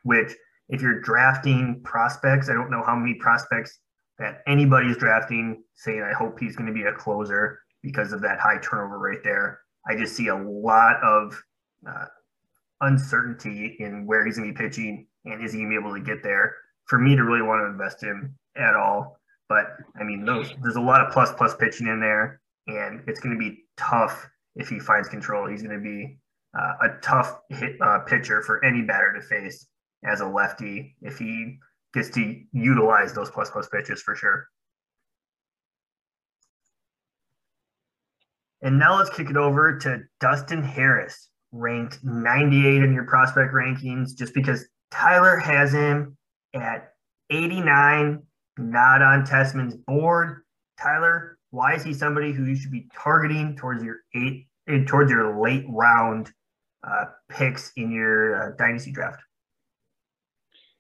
[0.04, 0.34] which
[0.70, 3.80] if you're drafting prospects, I don't know how many prospects
[4.20, 8.40] that anybody's drafting saying, I hope he's going to be a closer because of that
[8.40, 9.62] high turnover right there.
[9.88, 11.42] I just see a lot of
[11.88, 12.06] uh,
[12.82, 15.96] uncertainty in where he's going to be pitching and is he going to be able
[15.96, 16.56] to get there
[16.86, 19.20] for me to really want to invest in at all.
[19.48, 19.66] But
[20.00, 23.34] I mean, those, there's a lot of plus plus pitching in there, and it's going
[23.34, 25.48] to be tough if he finds control.
[25.48, 26.20] He's going to be
[26.58, 29.66] uh, a tough hit, uh, pitcher for any batter to face
[30.04, 31.60] as a lefty if he
[31.94, 34.48] gets to utilize those plus plus pitches for sure.
[38.62, 44.16] And now let's kick it over to Dustin Harris, ranked 98 in your prospect rankings,
[44.16, 46.18] just because Tyler has him
[46.54, 46.92] at
[47.30, 48.22] 89,
[48.58, 50.42] not on Tessman's board.
[50.80, 55.10] Tyler, why is he somebody who you should be targeting towards your eight, eh, towards
[55.10, 56.30] your late round
[56.86, 59.22] uh, picks in your uh, dynasty draft?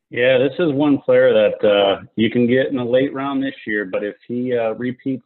[0.09, 3.53] Yeah, this is one player that uh, you can get in the late round this
[3.67, 5.23] year, but if he uh, repeats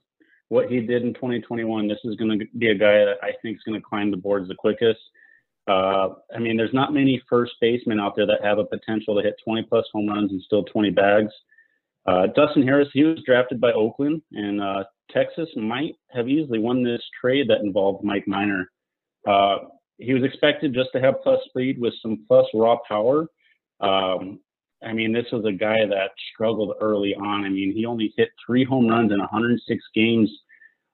[0.50, 3.58] what he did in 2021, this is going to be a guy that I think
[3.58, 5.00] is going to climb the boards the quickest.
[5.68, 9.24] Uh, I mean, there's not many first basemen out there that have a potential to
[9.24, 11.32] hit 20 plus home runs and still 20 bags.
[12.06, 16.84] Uh, Dustin Harris, he was drafted by Oakland, and uh, Texas might have easily won
[16.84, 18.70] this trade that involved Mike Minor.
[19.26, 19.60] Uh,
[19.98, 23.28] he was expected just to have plus speed with some plus raw power.
[23.80, 24.40] Um,
[24.86, 27.46] I mean, this was a guy that struggled early on.
[27.46, 30.30] I mean, he only hit three home runs in 106 games,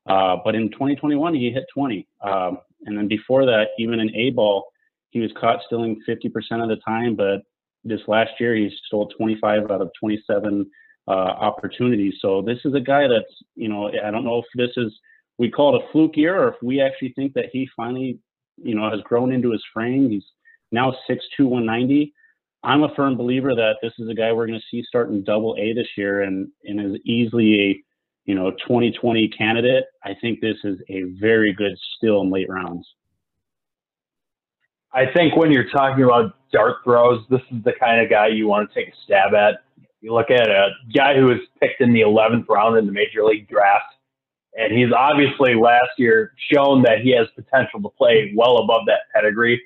[0.07, 2.07] uh, but in 2021 he hit 20.
[2.21, 4.71] Um, and then before that, even in A ball,
[5.09, 6.27] he was caught stealing 50%
[6.61, 7.15] of the time.
[7.15, 7.41] But
[7.83, 10.69] this last year, he stole 25 out of 27
[11.07, 12.15] uh, opportunities.
[12.21, 14.93] So this is a guy that's, you know, I don't know if this is,
[15.37, 18.19] we call it a fluke year or if we actually think that he finally,
[18.57, 20.09] you know, has grown into his frame.
[20.09, 20.25] He's
[20.71, 22.13] now 6'2, 190.
[22.63, 25.55] I'm a firm believer that this is a guy we're going to see starting double
[25.57, 27.83] A this year and, and is easily a
[28.29, 32.87] you know, 2020 candidate, I think this is a very good still in late rounds.
[34.93, 38.47] I think when you're talking about dart throws, this is the kind of guy you
[38.47, 39.63] want to take a stab at.
[40.01, 43.23] You look at a guy who was picked in the 11th round in the major
[43.23, 43.95] league draft,
[44.53, 49.09] and he's obviously last year shown that he has potential to play well above that
[49.11, 49.59] pedigree.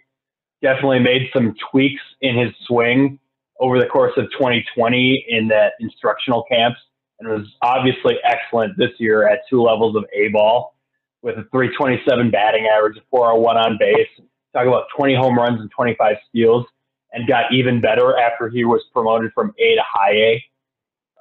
[0.63, 3.19] Definitely made some tweaks in his swing
[3.59, 6.79] over the course of 2020 in that instructional camps
[7.19, 10.75] and was obviously excellent this year at two levels of A ball
[11.21, 14.07] with a 327 batting average, a 401 on base.
[14.53, 16.65] Talk about 20 home runs and 25 steals,
[17.11, 20.43] and got even better after he was promoted from A to high A.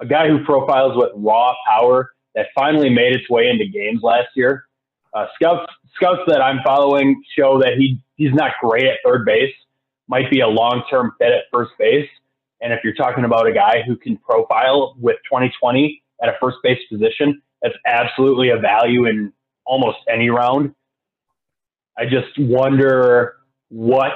[0.00, 4.28] a guy who profiles with raw power that finally made its way into games last
[4.34, 4.64] year.
[5.14, 9.52] Uh, scouts scouts that I'm following show that he he's not great at third base,
[10.08, 12.08] might be a long term fit at first base.
[12.60, 16.58] And if you're talking about a guy who can profile with 2020 at a first
[16.62, 19.32] base position, that's absolutely a value in
[19.64, 20.74] almost any round.
[21.98, 23.36] I just wonder
[23.68, 24.12] what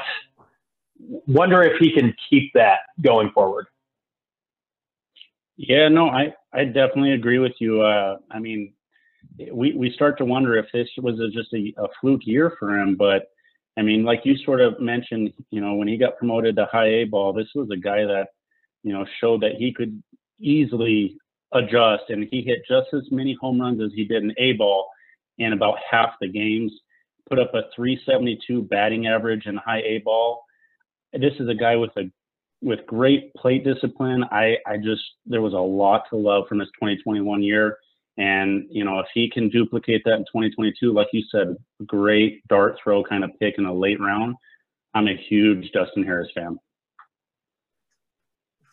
[0.98, 3.66] wonder if he can keep that going forward.
[5.56, 7.82] Yeah, no, I I definitely agree with you.
[7.82, 8.72] Uh, I mean,
[9.52, 12.78] we we start to wonder if this was a, just a, a fluke year for
[12.78, 13.28] him, but
[13.76, 16.88] I mean, like you sort of mentioned, you know, when he got promoted to high
[16.88, 18.28] A ball, this was a guy that,
[18.82, 20.02] you know, showed that he could
[20.40, 21.16] easily
[21.52, 24.88] adjust and he hit just as many home runs as he did in A ball
[25.38, 26.72] in about half the games,
[27.28, 30.42] put up a 372 batting average in high A ball.
[31.12, 32.10] This is a guy with a
[32.62, 34.24] with great plate discipline.
[34.30, 37.78] I I just there was a lot to love from his 2021 year.
[38.18, 41.54] And, you know, if he can duplicate that in 2022, like you said,
[41.86, 44.34] great dart throw kind of pick in a late round,
[44.94, 46.58] I'm a huge Dustin Harris fan.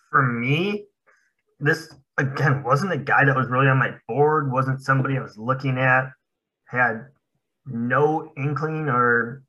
[0.09, 0.85] For me,
[1.59, 5.37] this again wasn't a guy that was really on my board, wasn't somebody I was
[5.37, 6.05] looking at,
[6.67, 7.07] had
[7.65, 9.43] no inkling or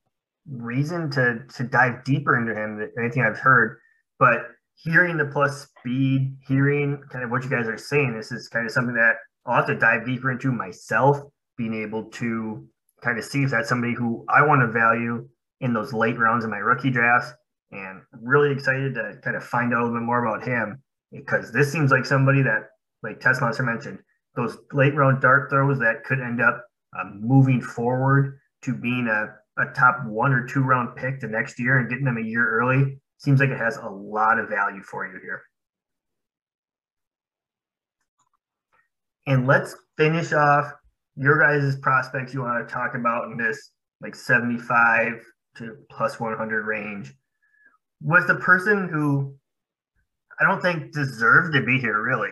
[0.51, 3.79] reason to to dive deeper into him anything I've heard.
[4.19, 4.41] But
[4.75, 8.67] hearing the plus speed, hearing kind of what you guys are saying, this is kind
[8.67, 9.15] of something that
[9.47, 11.19] I'll have to dive deeper into myself,
[11.57, 12.67] being able to
[13.03, 15.29] kind of see if that's somebody who I want to value
[15.61, 17.33] in those late rounds of my rookie drafts.
[17.71, 21.53] And really excited to kind of find out a little bit more about him because
[21.53, 22.69] this seems like somebody that,
[23.03, 23.99] like Tessmonster mentioned,
[24.37, 26.65] those late round dart throws that could end up
[26.99, 31.59] um, moving forward to being a, a top one or two round pick the next
[31.59, 34.83] year and getting them a year early seems like it has a lot of value
[34.83, 35.43] for you here.
[39.27, 40.73] And let's finish off
[41.17, 43.71] your guys' prospects you want to talk about in this
[44.01, 45.25] like 75
[45.57, 47.15] to plus 100 range
[48.05, 49.35] with the person who
[50.41, 52.31] I don't think deserved to be here really,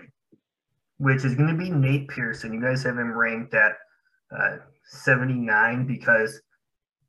[0.98, 2.52] which is going to be Nate Pearson.
[2.52, 3.72] You guys have him ranked at
[4.36, 6.40] uh, 79 because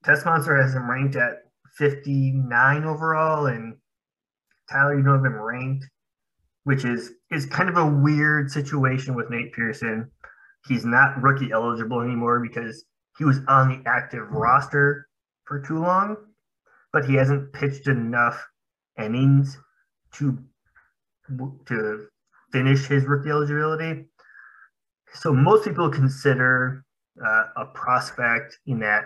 [0.05, 1.37] Tessmonster has him ranked at
[1.77, 3.75] 59 overall, and
[4.71, 5.85] Tyler, you know, have him ranked
[6.63, 10.09] which is is kind of a weird situation with Nate Pearson.
[10.67, 12.85] He's not rookie eligible anymore because
[13.17, 15.07] he was on the active roster
[15.45, 16.15] for too long,
[16.91, 18.45] but he hasn't pitched enough
[18.97, 19.57] innings
[20.13, 20.37] to
[21.67, 22.07] to
[22.51, 24.05] finish his rookie eligibility.
[25.13, 26.83] So most people consider
[27.23, 29.05] uh, a prospect in that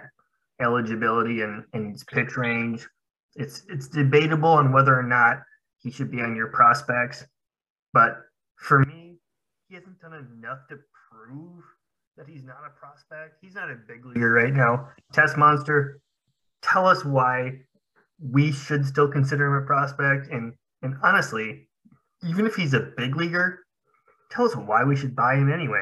[0.61, 2.87] eligibility and, and his pitch range.
[3.35, 5.39] It's it's debatable on whether or not
[5.79, 7.25] he should be on your prospects.
[7.97, 8.27] But
[8.57, 9.15] for me,
[9.69, 10.77] he hasn't done enough to
[11.09, 11.63] prove
[12.15, 13.37] that he's not a prospect.
[13.41, 14.89] He's not a big leaguer right now.
[15.13, 15.93] Tessmonster,
[16.61, 17.53] tell us why
[18.19, 20.31] we should still consider him a prospect.
[20.31, 21.69] And and honestly,
[22.23, 23.65] even if he's a big leaguer,
[24.29, 25.81] tell us why we should buy him anyway.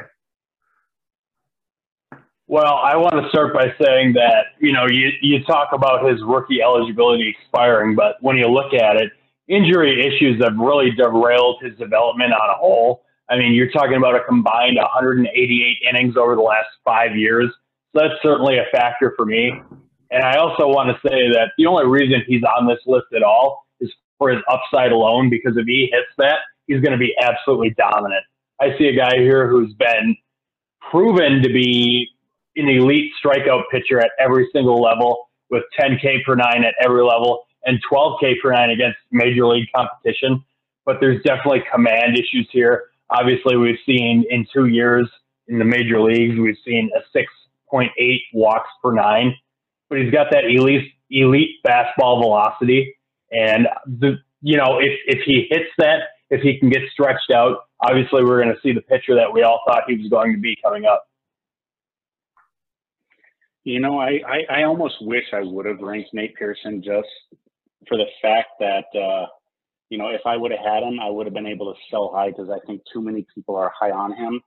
[2.46, 6.22] Well, I want to start by saying that, you know, you, you talk about his
[6.24, 9.12] rookie eligibility expiring, but when you look at it,
[9.48, 13.02] injury issues have really derailed his development on a whole.
[13.28, 17.52] I mean, you're talking about a combined 188 innings over the last five years.
[17.94, 19.52] So that's certainly a factor for me.
[20.10, 23.22] And I also want to say that the only reason he's on this list at
[23.22, 27.14] all is for his upside alone, because if he hits that, he's going to be
[27.20, 28.22] absolutely dominant.
[28.60, 30.16] I see a guy here who's been
[30.90, 32.08] proven to be
[32.54, 37.45] an elite strikeout pitcher at every single level with 10K per nine at every level
[37.66, 40.42] and 12K per nine against major league competition.
[40.84, 42.84] But there's definitely command issues here.
[43.10, 45.08] Obviously, we've seen in two years
[45.48, 47.88] in the major leagues, we've seen a 6.8
[48.32, 49.34] walks per nine.
[49.88, 52.96] But he's got that elite elite fastball velocity,
[53.30, 57.58] and the you know if if he hits that, if he can get stretched out,
[57.80, 60.40] obviously we're going to see the pitcher that we all thought he was going to
[60.40, 61.06] be coming up.
[63.62, 67.08] You know, I, I, I almost wish I would have ranked Nate Pearson just
[67.88, 69.26] for the fact that uh,
[69.88, 72.12] you know if I would have had him, I would have been able to sell
[72.14, 74.40] high because I think too many people are high on him.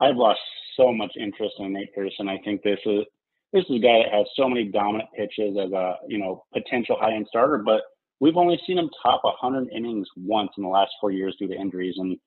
[0.00, 0.40] I've lost
[0.76, 2.28] so much interest in Nate Pearson.
[2.28, 3.04] I think this is
[3.52, 6.96] this is a guy that has so many dominant pitches as a you know potential
[7.00, 7.82] high end starter, but
[8.20, 11.54] we've only seen him top 100 innings once in the last four years due to
[11.54, 11.94] injuries.
[11.98, 12.18] And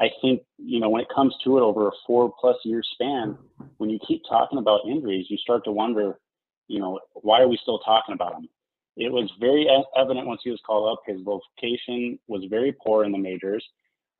[0.00, 3.36] I think you know when it comes to it over a four plus year span,
[3.76, 6.18] when you keep talking about injuries, you start to wonder,
[6.68, 8.48] you know, why are we still talking about him?
[8.96, 11.02] It was very evident once he was called up.
[11.06, 13.64] His vocation was very poor in the majors.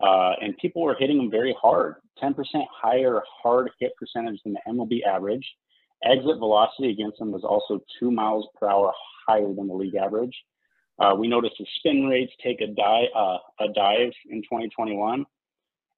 [0.00, 2.34] uh, and people were hitting him very hard, 10%
[2.72, 5.46] higher hard hit percentage than the MLB average.
[6.04, 8.92] Exit velocity against him was also two miles per hour
[9.26, 10.34] higher than the league average.
[10.98, 15.26] Uh, we noticed his spin rates take a dive, uh, a dive in 2021.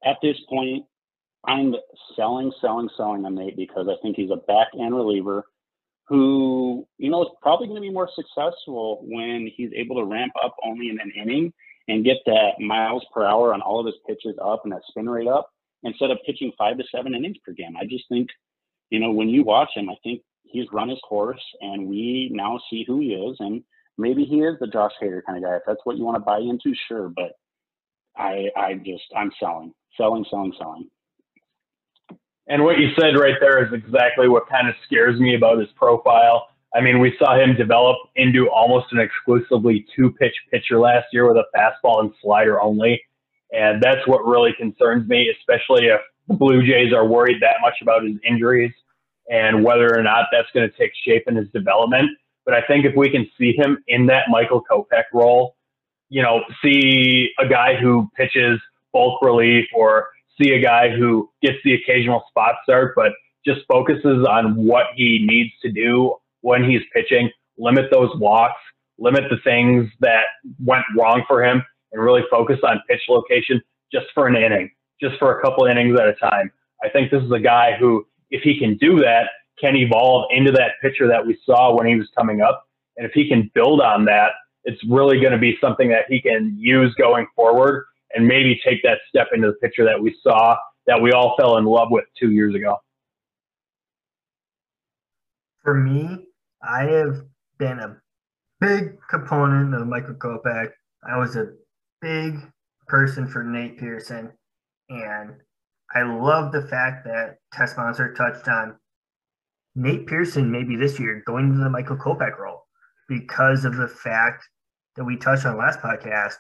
[0.05, 0.85] At this point,
[1.45, 1.75] I'm
[2.17, 5.45] selling, selling, selling on Nate because I think he's a back end reliever
[6.09, 10.33] who, you know, is probably going to be more successful when he's able to ramp
[10.45, 11.53] up only in an inning
[11.89, 15.09] and get that miles per hour on all of his pitches up and that spin
[15.09, 15.51] rate up
[15.83, 17.77] instead of pitching five to seven innings per game.
[17.77, 18.29] I just think,
[18.91, 22.61] you know, when you watch him, I think he's run his course and we now
[22.71, 23.37] see who he is.
[23.41, 23.63] And
[23.99, 25.57] maybe he is the Josh Hader kind of guy.
[25.57, 27.09] If that's what you want to buy into, sure.
[27.09, 27.33] But
[28.17, 30.89] I, I just, I'm selling, selling, selling, selling.
[32.49, 35.69] And what you said right there is exactly what kind of scares me about his
[35.77, 36.49] profile.
[36.75, 41.27] I mean, we saw him develop into almost an exclusively two pitch pitcher last year
[41.27, 43.03] with a fastball and slider only.
[43.53, 47.75] And that's what really concerns me, especially if the Blue Jays are worried that much
[47.83, 48.73] about his injuries
[49.29, 52.11] and whether or not that's going to take shape in his development.
[52.45, 55.57] But I think if we can see him in that Michael Kopech role,
[56.09, 58.59] you know, see a guy who pitches
[58.93, 60.09] bulk relief or
[60.41, 63.13] see a guy who gets the occasional spot start, but
[63.45, 68.61] just focuses on what he needs to do when he's pitching, limit those walks,
[68.99, 70.25] limit the things that
[70.65, 73.61] went wrong for him, and really focus on pitch location
[73.93, 76.51] just for an inning, just for a couple innings at a time.
[76.83, 79.27] I think this is a guy who, if he can do that,
[79.61, 82.67] can evolve into that pitcher that we saw when he was coming up.
[82.97, 84.31] And if he can build on that,
[84.65, 87.85] it's really going to be something that he can use going forward
[88.15, 90.57] and maybe take that step into the picture that we saw
[90.87, 92.77] that we all fell in love with two years ago.
[95.63, 96.27] For me,
[96.63, 97.23] I have
[97.59, 97.97] been a
[98.61, 100.71] big component of Michael Kopech.
[101.09, 101.53] I was a
[102.01, 102.41] big
[102.89, 104.33] person for Nate Pearson,
[104.89, 105.35] and
[105.95, 108.77] I love the fact that Tessmonster touched on
[109.75, 112.65] Nate Pearson maybe this year going to the Michael Kopech role
[113.09, 114.45] because of the fact
[114.97, 116.37] that we touched on last podcast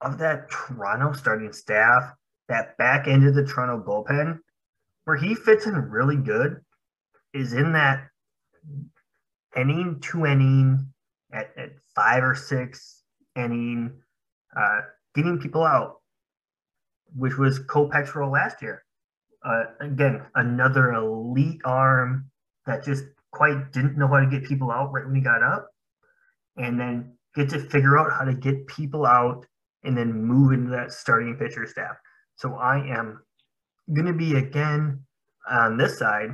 [0.00, 2.12] of that Toronto starting staff,
[2.48, 4.38] that back end of the Toronto bullpen,
[5.04, 6.60] where he fits in really good,
[7.32, 8.08] is in that
[9.56, 10.86] inning to inning
[11.32, 13.02] at, at five or six
[13.36, 13.92] inning,
[14.56, 14.80] uh,
[15.14, 16.00] getting people out,
[17.14, 18.84] which was Kopech's role last year.
[19.44, 22.30] Uh, again, another elite arm
[22.66, 25.70] that just quite didn't know how to get people out right when he got up,
[26.56, 29.46] and then get to figure out how to get people out
[29.84, 31.96] and then move into that starting pitcher staff.
[32.36, 33.22] So I am
[33.92, 35.04] going to be again
[35.48, 36.30] on this side,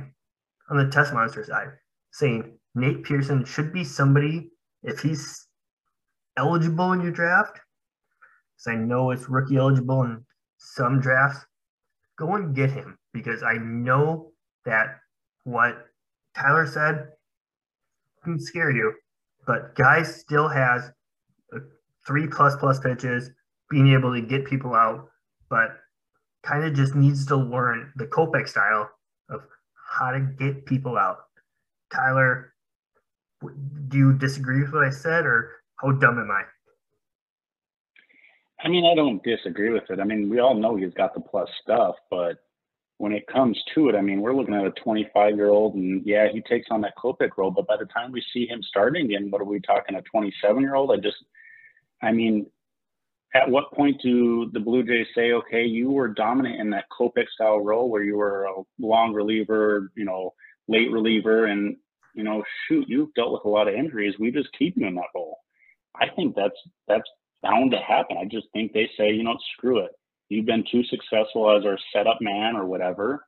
[0.69, 1.69] on the Tessmonster side,
[2.11, 4.51] saying Nate Pearson should be somebody
[4.83, 5.47] if he's
[6.37, 7.59] eligible in your draft.
[8.55, 10.23] Because I know it's rookie eligible in
[10.57, 11.45] some drafts.
[12.17, 14.31] Go and get him because I know
[14.65, 14.99] that
[15.43, 15.85] what
[16.35, 17.09] Tyler said
[18.23, 18.93] can scare you,
[19.45, 20.91] but guy still has
[22.05, 23.29] three plus plus pitches,
[23.69, 25.09] being able to get people out,
[25.49, 25.69] but
[26.43, 28.89] kind of just needs to learn the Kopech style
[29.29, 29.41] of
[29.89, 31.17] how to get people out.
[31.93, 32.53] Tyler,
[33.89, 36.43] do you disagree with what I said, or how dumb am I?
[38.63, 39.99] I mean, I don't disagree with it.
[39.99, 42.37] I mean, we all know he's got the plus stuff, but
[42.97, 46.03] when it comes to it, I mean, we're looking at a 25 year old, and
[46.05, 49.05] yeah, he takes on that Kopech role, but by the time we see him starting
[49.05, 50.91] again, what are we talking, a 27 year old?
[50.91, 51.17] I just,
[52.01, 52.47] I mean,
[53.35, 57.27] at what point do the Blue Jays say, okay, you were dominant in that Kopech
[57.33, 60.33] style role where you were a long reliever, you know,
[60.67, 61.75] late reliever, and
[62.13, 64.15] you know, shoot, you've dealt with a lot of injuries.
[64.19, 65.37] We just keep you in that role.
[65.95, 67.07] I think that's that's
[67.43, 68.17] bound to happen.
[68.17, 69.91] I just think they say, you know, screw it.
[70.29, 73.23] You've been too successful as our setup man or whatever,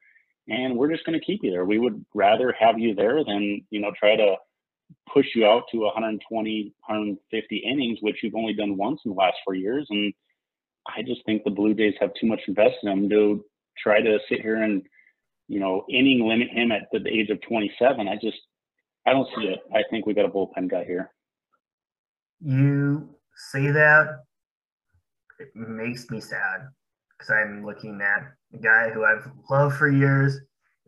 [0.47, 1.65] and we're just going to keep you there.
[1.65, 4.35] We would rather have you there than you know try to
[5.11, 9.37] push you out to 120, 150 innings, which you've only done once in the last
[9.43, 9.87] four years.
[9.89, 10.13] And
[10.87, 13.45] I just think the Blue Jays have too much invested in him to
[13.77, 14.83] try to sit here and,
[15.47, 18.07] you know, inning limit him at the age of 27.
[18.07, 18.37] I just,
[19.05, 19.59] I don't see it.
[19.73, 21.11] I think we got a bullpen guy here.
[22.41, 23.09] You
[23.51, 24.23] say that,
[25.39, 26.67] it makes me sad
[27.17, 30.35] because I'm looking at a guy who I've loved for years.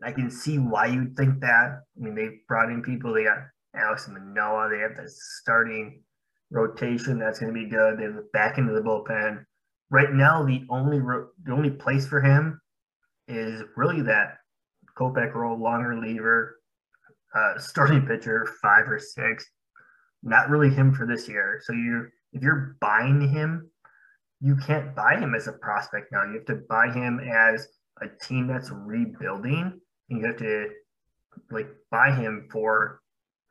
[0.00, 1.82] And I can see why you'd think that.
[1.96, 3.14] I mean, they brought in people.
[3.14, 3.38] They got
[3.76, 4.68] Alek Manoah.
[4.70, 6.02] They have the starting
[6.50, 7.98] rotation that's going to be good.
[7.98, 9.44] They have the back into the bullpen.
[9.90, 12.60] Right now, the only the only place for him
[13.28, 14.38] is really that
[14.98, 16.58] Kopech role, long reliever,
[17.34, 19.46] uh, starting pitcher, five or six.
[20.22, 21.60] Not really him for this year.
[21.64, 23.70] So you if you're buying him,
[24.40, 26.24] you can't buy him as a prospect now.
[26.24, 27.68] You have to buy him as
[28.00, 29.78] a team that's rebuilding,
[30.08, 30.68] and you have to
[31.50, 33.01] like buy him for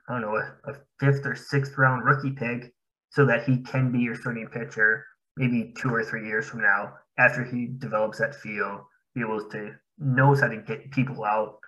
[0.09, 2.73] I don't know a, a fifth or sixth round rookie pick
[3.09, 5.05] so that he can be your starting pitcher
[5.37, 9.73] maybe two or three years from now after he develops that feel, be able to
[9.97, 11.59] knows how to get people out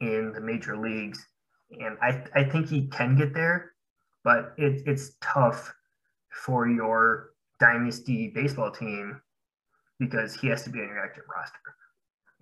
[0.00, 1.26] in the major leagues.
[1.70, 3.72] And I, I think he can get there,
[4.22, 5.72] but it, it's tough
[6.30, 7.30] for your
[7.60, 9.20] dynasty baseball team
[9.98, 11.58] because he has to be on your active roster.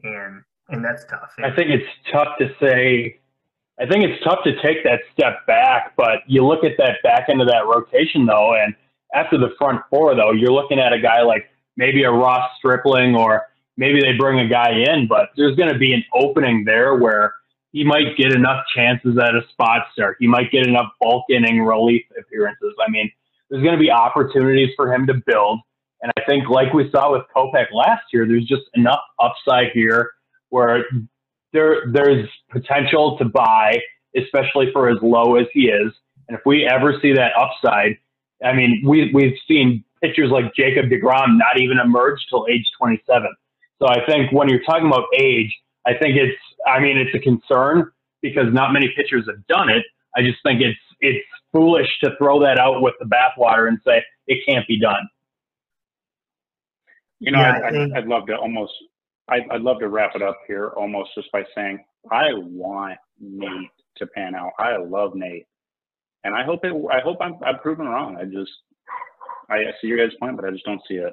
[0.03, 1.35] And and that's tough.
[1.43, 3.21] I think it's tough to say
[3.81, 7.29] I think it's tough to take that step back, but you look at that back
[7.29, 8.75] end of that rotation though, and
[9.15, 11.47] after the front four though, you're looking at a guy like
[11.77, 13.47] maybe a Ross Stripling or
[13.77, 17.35] maybe they bring a guy in, but there's going to be an opening there where
[17.73, 20.17] he might get enough chances at a spot start.
[20.21, 22.75] He might get enough bulk inning relief appearances.
[22.87, 23.11] I mean,
[23.49, 25.61] there's going to be opportunities for him to build.
[26.03, 30.11] And I think, like we saw with Kopech last year, there's just enough upside here
[30.51, 30.85] where
[31.53, 33.79] there there's potential to buy,
[34.17, 35.93] especially for as low as he is.
[36.29, 37.99] And if we ever see that upside,
[38.45, 43.29] I mean, we we've seen pitchers like Jacob Degrom not even emerge till age 27.
[43.81, 45.53] So I think when you're talking about age,
[45.87, 49.85] I think it's I mean it's a concern because not many pitchers have done it.
[50.17, 54.03] I just think it's it's foolish to throw that out with the bathwater and say
[54.27, 55.09] it can't be done.
[57.19, 58.73] You know, yeah, I'd, I'd, I'd, love to almost
[59.29, 63.71] I'd, I'd love to wrap it up here almost just by saying I want Nate
[63.97, 64.53] to pan out.
[64.59, 65.47] I love Nate,
[66.25, 66.73] and I hope it.
[66.91, 68.17] I hope I'm, I'm proven wrong.
[68.17, 68.51] I just
[69.49, 71.13] I see your guys' point, but I just don't see it.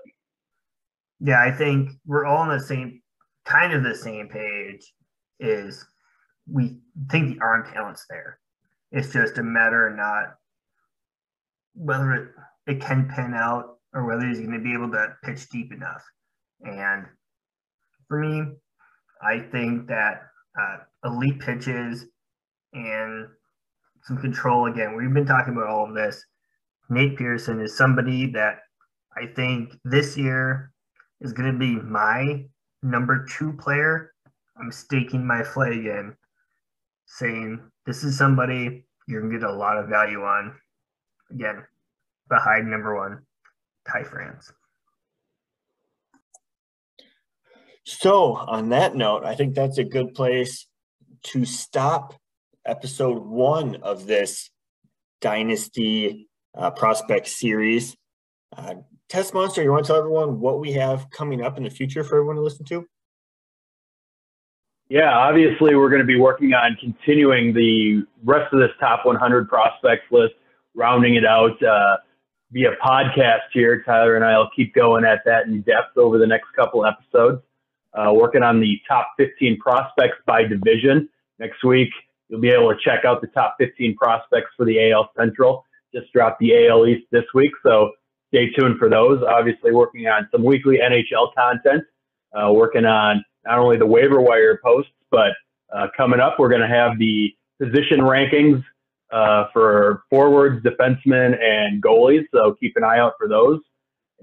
[1.19, 3.01] Yeah, I think we're all on the same
[3.45, 4.93] kind of the same page.
[5.39, 5.85] Is
[6.51, 6.79] we
[7.11, 8.39] think the arm talent's there.
[8.91, 10.35] It's just a matter of not
[11.75, 12.29] whether it,
[12.67, 16.03] it can pan out or whether he's going to be able to pitch deep enough.
[16.61, 17.05] And
[18.09, 18.43] for me.
[19.21, 20.23] I think that
[20.59, 22.05] uh, elite pitches
[22.73, 23.27] and
[24.03, 24.97] some control again.
[24.97, 26.25] We've been talking about all of this.
[26.89, 28.59] Nate Pearson is somebody that
[29.15, 30.73] I think this year
[31.21, 32.43] is going to be my
[32.81, 34.13] number two player.
[34.59, 36.15] I'm staking my flag in,
[37.05, 40.55] saying this is somebody you're going to get a lot of value on.
[41.31, 41.63] Again,
[42.27, 43.19] behind number one,
[43.87, 44.51] Ty France.
[47.89, 50.67] So, on that note, I think that's a good place
[51.23, 52.13] to stop
[52.63, 54.51] episode one of this
[55.21, 57.97] Dynasty uh, Prospect series.
[58.55, 58.75] Uh,
[59.11, 62.17] Tessmonster, you want to tell everyone what we have coming up in the future for
[62.17, 62.85] everyone to listen to?
[64.89, 69.49] Yeah, obviously, we're going to be working on continuing the rest of this top 100
[69.49, 70.35] prospects list,
[70.75, 71.97] rounding it out uh,
[72.51, 73.81] via podcast here.
[73.81, 77.41] Tyler and I will keep going at that in depth over the next couple episodes
[77.93, 81.09] uh, working on the top 15 prospects by division.
[81.39, 81.89] Next week,
[82.27, 85.65] you'll be able to check out the top 15 prospects for the AL Central.
[85.93, 87.91] Just dropped the AL East this week, so
[88.27, 89.23] stay tuned for those.
[89.23, 91.83] Obviously, working on some weekly NHL content,
[92.33, 95.31] uh, working on not only the waiver wire posts, but
[95.75, 98.63] uh, coming up, we're going to have the position rankings
[99.11, 102.25] uh, for forwards, defensemen, and goalies.
[102.33, 103.59] So keep an eye out for those.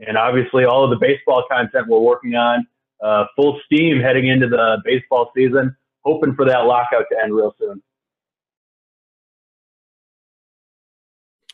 [0.07, 2.67] And obviously, all of the baseball content we're working on
[3.03, 7.55] uh, full steam heading into the baseball season, hoping for that lockout to end real
[7.59, 7.83] soon.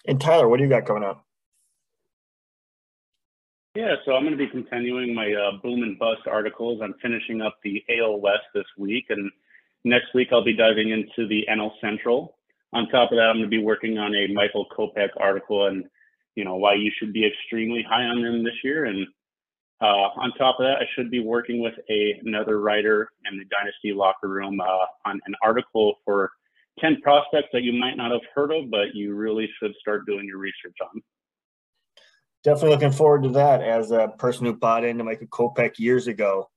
[0.06, 1.24] And Tyler, what do you got coming up?
[3.74, 6.80] Yeah, so I'm going to be continuing my uh, boom and bust articles.
[6.82, 9.30] I'm finishing up the AL West this week, and
[9.84, 12.36] next week I'll be diving into the NL Central.
[12.74, 15.84] On top of that, I'm going to be working on a Michael Kopech article and
[16.34, 19.06] you know why you should be extremely high on them this year, and
[19.82, 23.44] uh, on top of that, I should be working with a, another writer in the
[23.44, 26.30] Dynasty locker room uh, on an article for
[26.78, 30.26] 10 prospects that you might not have heard of, but you really should start doing
[30.26, 31.02] your research on.
[32.44, 36.48] Definitely looking forward to that as a person who bought into Michael Kopech years ago.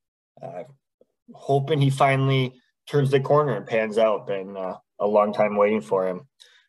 [0.42, 0.64] Uh,
[1.34, 2.54] hoping he finally
[2.88, 4.28] turns the corner and pans out.
[4.28, 6.28] Been uh, a long time waiting for him.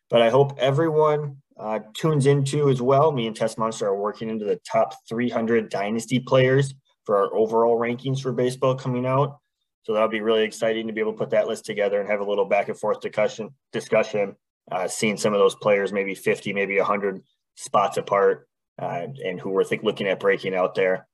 [0.09, 3.11] But I hope everyone uh, tunes into as well.
[3.11, 6.73] Me and Tessmonster are working into the top 300 dynasty players
[7.05, 9.39] for our overall rankings for baseball coming out.
[9.83, 12.19] So that'll be really exciting to be able to put that list together and have
[12.19, 13.49] a little back and forth discussion.
[13.71, 14.35] Discussion,
[14.71, 17.23] uh, seeing some of those players, maybe 50, maybe 100
[17.55, 18.47] spots apart,
[18.79, 21.07] uh, and who we're think, looking at breaking out there.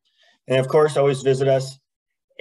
[0.48, 1.78] And of course, always visit us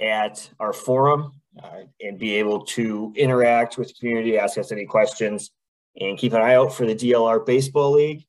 [0.01, 4.85] at our forum uh, and be able to interact with the community, ask us any
[4.85, 5.51] questions
[5.99, 8.25] and keep an eye out for the DLR Baseball League,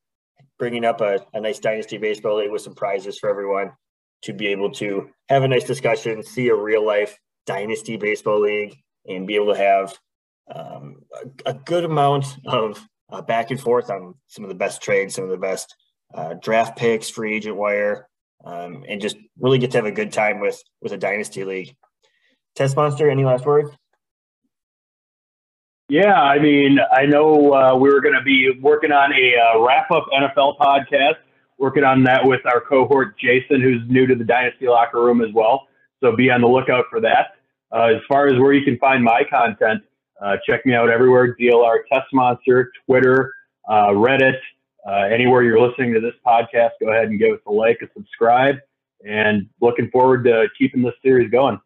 [0.59, 3.73] bringing up a, a nice Dynasty Baseball League with some prizes for everyone.
[4.23, 8.75] to be able to have a nice discussion, see a real life dynasty baseball league,
[9.07, 9.95] and be able to have
[10.55, 10.97] um,
[11.47, 15.15] a, a, good amount of uh, back and forth on some of the best trades,
[15.15, 15.75] some of the best
[16.15, 18.09] uh, draft picks, free agent wire,
[18.45, 21.75] um, and just really get to have a good time with with a dynasty league.
[22.57, 23.71] Tessmonster, any last words?
[25.89, 29.63] Yeah, I mean, I know uh, we were going to be working on a uh,
[29.63, 31.17] wrap up NFL podcast,
[31.59, 35.29] working on that with our cohort Jason, who's new to the Dynasty locker room as
[35.35, 35.69] well.
[36.03, 37.37] So be on the lookout for that.
[37.71, 39.83] Uh, as far as where you can find my content,
[40.23, 43.35] uh, check me out everywhere DLR Tessmonster, Twitter,
[43.69, 44.39] uh, Reddit,
[44.87, 47.87] uh, anywhere you're listening to this podcast, go ahead and give us a like, a
[47.95, 48.57] subscribe,
[49.07, 51.59] and looking forward to keeping this series going.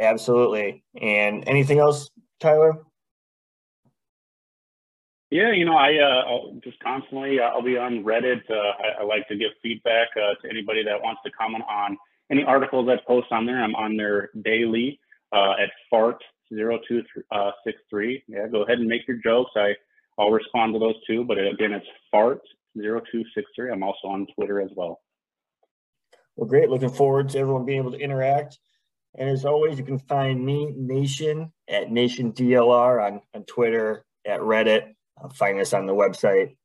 [0.00, 0.82] Absolutely.
[1.00, 2.10] And anything else,
[2.44, 2.76] Tyler?
[5.30, 8.42] Yeah, you know, I uh, just constantly uh, I'll be on Reddit.
[8.48, 11.96] Uh, I, I, like to give feedback uh, to anybody that wants to comment on
[12.30, 13.60] any articles I post on there.
[13.62, 15.00] I'm on there daily
[15.32, 16.22] uh, at fart
[16.52, 18.24] 0263.
[18.28, 19.52] Yeah, go ahead and make your jokes.
[19.56, 19.74] I
[20.18, 21.24] I'll respond to those too.
[21.24, 22.42] But again, it's fart
[22.76, 23.72] 0263.
[23.72, 25.00] I'm also on Twitter as well.
[26.36, 26.68] Well, great.
[26.68, 28.58] Looking forward to everyone being able to interact.
[29.16, 34.40] And as always, you can find me, Nation, at Nation DLR on, on Twitter, at
[34.40, 34.94] Reddit.
[35.22, 36.56] Uh, find us on the website.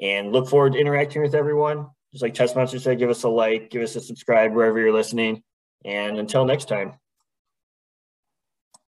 [0.00, 1.86] And look forward to interacting with everyone.
[2.12, 5.42] Just like Tessmonster said, give us a like, give us a subscribe wherever you're listening.
[5.84, 6.94] And until next time.